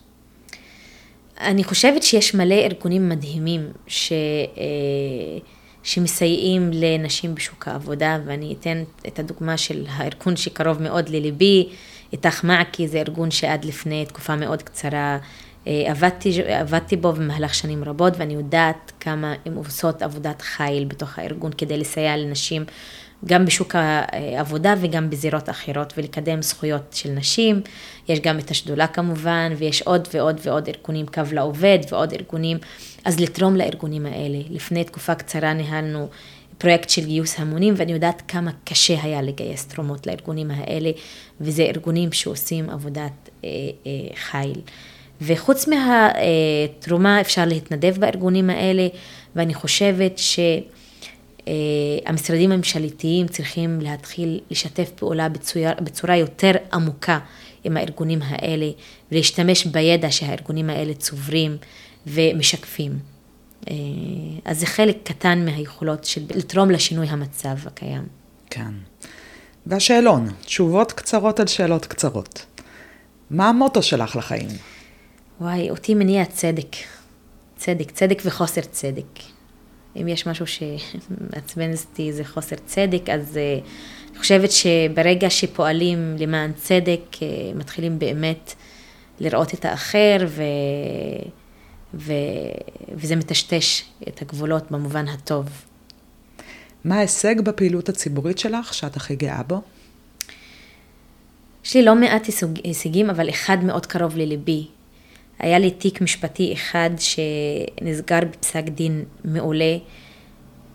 [1.41, 4.11] אני חושבת שיש מלא ארגונים מדהימים ש...
[4.57, 5.39] אה,
[5.83, 11.69] שמסייעים לנשים בשוק העבודה, ואני אתן את הדוגמה של הארגון שקרוב מאוד לליבי,
[12.13, 15.17] איתך מעכי, זה ארגון שעד לפני תקופה מאוד קצרה
[15.67, 21.19] אה, עבדתי, עבדתי בו במהלך שנים רבות, ואני יודעת כמה הן עושות עבודת חיל בתוך
[21.19, 22.65] הארגון כדי לסייע לנשים
[23.25, 27.61] גם בשוק העבודה וגם בזירות אחרות ולקדם זכויות של נשים.
[28.09, 32.57] יש גם את השדולה כמובן, ויש עוד ועוד ועוד ארגונים, קו לעובד ועוד ארגונים.
[33.05, 34.37] אז לתרום לארגונים האלה.
[34.49, 36.07] לפני תקופה קצרה ניהלנו
[36.57, 40.91] פרויקט של גיוס המונים, ואני יודעת כמה קשה היה לגייס תרומות לארגונים האלה,
[41.41, 43.49] וזה ארגונים שעושים עבודת אה,
[43.85, 44.61] אה, חיל.
[45.21, 48.87] וחוץ מהתרומה אפשר להתנדב בארגונים האלה,
[49.35, 50.39] ואני חושבת ש...
[51.47, 51.53] אה,
[52.05, 57.19] המשרדים הממשלתיים צריכים להתחיל לשתף פעולה בצורה, בצורה יותר עמוקה
[57.63, 58.69] עם הארגונים האלה
[59.11, 61.57] ולהשתמש בידע שהארגונים האלה צוברים
[62.07, 62.99] ומשקפים.
[63.69, 63.75] אה,
[64.45, 68.03] אז זה חלק קטן מהיכולות של לתרום לשינוי המצב הקיים.
[68.49, 68.71] כן.
[69.65, 72.45] והשאלון, תשובות קצרות על שאלות קצרות.
[73.29, 74.47] מה המוטו שלך לחיים?
[75.41, 76.75] וואי, אותי מניע צדק.
[77.57, 79.32] צדק, צדק וחוסר צדק.
[80.01, 83.63] אם יש משהו שמעצבן אותי זה חוסר צדק, אז uh,
[84.11, 87.19] אני חושבת שברגע שפועלים למען צדק, uh,
[87.55, 88.53] מתחילים באמת
[89.19, 90.43] לראות את האחר, ו...
[91.93, 92.13] ו...
[92.95, 95.45] וזה מטשטש את הגבולות במובן הטוב.
[96.83, 99.61] מה ההישג בפעילות הציבורית שלך שאת הכי גאה בו?
[101.65, 102.27] יש לי לא מעט
[102.63, 104.67] הישגים, אבל אחד מאוד קרוב לליבי.
[105.39, 109.77] היה לי תיק משפטי אחד שנסגר בפסק דין מעולה,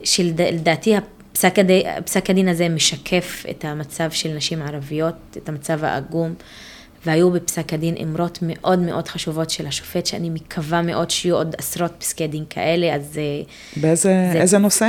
[0.04, 6.34] שלדעתי הפסק, הדי, פסק הדין הזה משקף את המצב של נשים ערביות, את המצב העגום,
[7.06, 11.92] והיו בפסק הדין אמרות מאוד מאוד חשובות של השופט, שאני מקווה מאוד שיהיו עוד עשרות
[11.98, 13.18] פסקי דין כאלה, אז...
[13.18, 13.42] אה,
[13.76, 14.88] באיזה זה, איזה נושא?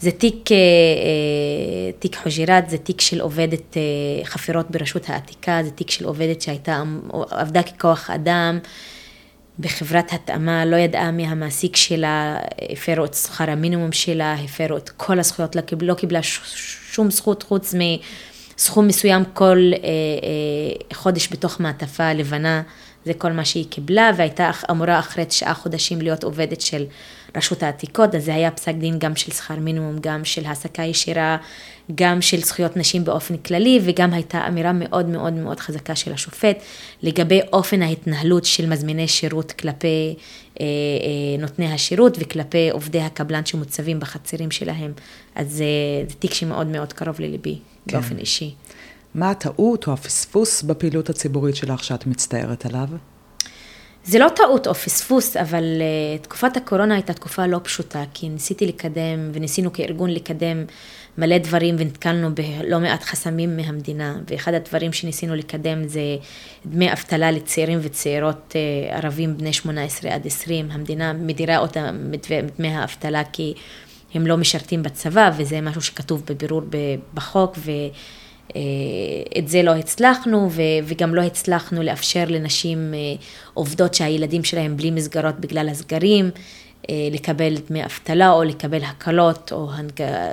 [0.00, 3.76] זה תיק, אה, אה, תיק חוג'יראת, זה תיק של עובדת
[4.24, 6.82] חפירות ברשות העתיקה, זה תיק של עובדת שהייתה,
[7.30, 8.58] עבדה ככוח אדם.
[9.58, 12.38] בחברת התאמה, לא ידעה מי המעסיק שלה,
[12.72, 16.22] הפרו את שכר המינימום שלה, הפרו את כל הזכויות, לא קיבלה, לא קיבלה
[16.92, 22.62] שום זכות חוץ מסכום מסוים כל אה, אה, חודש בתוך מעטפה לבנה,
[23.04, 26.84] זה כל מה שהיא קיבלה, והייתה אמורה אחרי תשעה חודשים להיות עובדת של
[27.36, 31.36] רשות העתיקות, אז זה היה פסק דין גם של שכר מינימום, גם של העסקה ישירה,
[31.94, 36.56] גם של זכויות נשים באופן כללי, וגם הייתה אמירה מאוד מאוד מאוד חזקה של השופט
[37.02, 40.14] לגבי אופן ההתנהלות של מזמיני שירות כלפי
[40.60, 44.92] אה, אה, נותני השירות וכלפי עובדי הקבלן שמוצבים בחצרים שלהם.
[45.34, 47.58] אז אה, זה תיק שמאוד מאוד קרוב לליבי
[47.88, 47.96] כן.
[47.96, 48.54] באופן אישי.
[49.14, 52.88] מה הטעות או הפספוס בפעילות הציבורית שלך שאת מצטערת עליו?
[54.04, 58.66] זה לא טעות או פספוס, אבל uh, תקופת הקורונה הייתה תקופה לא פשוטה, כי ניסיתי
[58.66, 60.64] לקדם, וניסינו כארגון לקדם
[61.18, 66.00] מלא דברים, ונתקלנו בלא מעט חסמים מהמדינה, ואחד הדברים שניסינו לקדם זה
[66.66, 73.22] דמי אבטלה לצעירים וצעירות uh, ערבים בני 18 עד 20, המדינה מדירה אותם מדמי האבטלה
[73.32, 73.54] כי
[74.14, 76.62] הם לא משרתים בצבא, וזה משהו שכתוב בבירור
[77.14, 77.70] בחוק, ו...
[78.56, 78.60] אה,
[79.38, 80.50] את זה לא הצלחנו,
[80.84, 82.98] וגם לא הצלחנו לאפשר לנשים אה,
[83.54, 86.30] עובדות שהילדים שלהם בלי מסגרות בגלל הסגרים,
[86.90, 89.70] אה, לקבל דמי אבטלה או לקבל הקלות או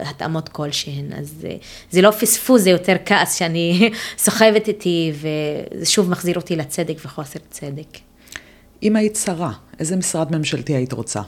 [0.05, 1.13] התאמות כלשהן.
[1.13, 1.47] אז
[1.91, 7.39] זה לא פספוס, זה יותר כעס שאני סוחבת איתי, וזה שוב מחזיר אותי לצדק וחוסר
[7.49, 7.97] צדק.
[8.83, 11.21] אם היית שרה, איזה משרד ממשלתי היית רוצה?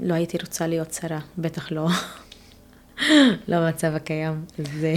[0.00, 1.88] לא הייתי רוצה להיות שרה, בטח לא.
[3.48, 4.44] לא במצב הקיים.
[4.80, 4.94] זה...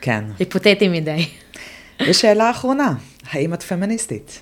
[0.00, 0.24] כן.
[0.38, 1.26] היפותטי מדי.
[2.08, 2.94] ושאלה אחרונה,
[3.30, 4.40] האם את פמיניסטית?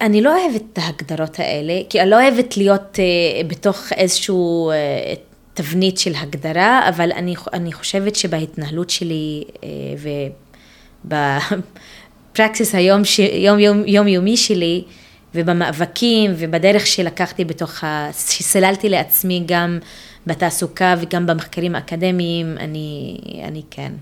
[0.00, 5.18] אני לא אוהבת את ההגדרות האלה, כי אני לא אוהבת להיות uh, בתוך איזשהו uh,
[5.54, 9.62] תבנית של הגדרה, אבל אני, אני חושבת שבהתנהלות שלי uh,
[11.04, 14.84] ובפרקסיס היום, ש, יום, יום, יום יומי שלי,
[15.34, 18.10] ובמאבקים ובדרך שלקחתי בתוך ה...
[18.12, 19.78] שסללתי לעצמי גם
[20.26, 23.92] בתעסוקה וגם במחקרים האקדמיים, אני, אני כן.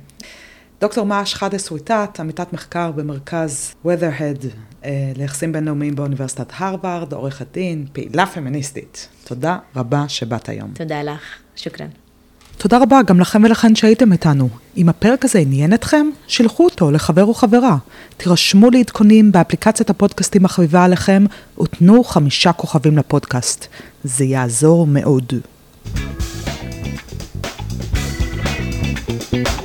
[0.84, 4.46] דוקטור מאש חדה סוויטת, עמיתת מחקר במרכז Weatherhead
[4.84, 9.08] אה, ליחסים בינלאומיים באוניברסיטת הרווארד, עורכת דין, פעילה פמיניסטית.
[9.24, 10.70] תודה רבה שבאת היום.
[10.74, 11.20] תודה לך,
[11.56, 11.86] שוכרן.
[12.56, 14.48] תודה רבה גם לכם ולכן שהייתם איתנו.
[14.76, 17.76] אם הפרק הזה עניין אתכם, שילחו אותו לחבר או חברה.
[18.16, 21.24] תירשמו לעדכונים באפליקציית הפודקאסטים החביבה עליכם,
[21.60, 23.66] ותנו חמישה כוכבים לפודקאסט.
[24.04, 25.32] זה יעזור מאוד.
[29.30, 29.63] thank you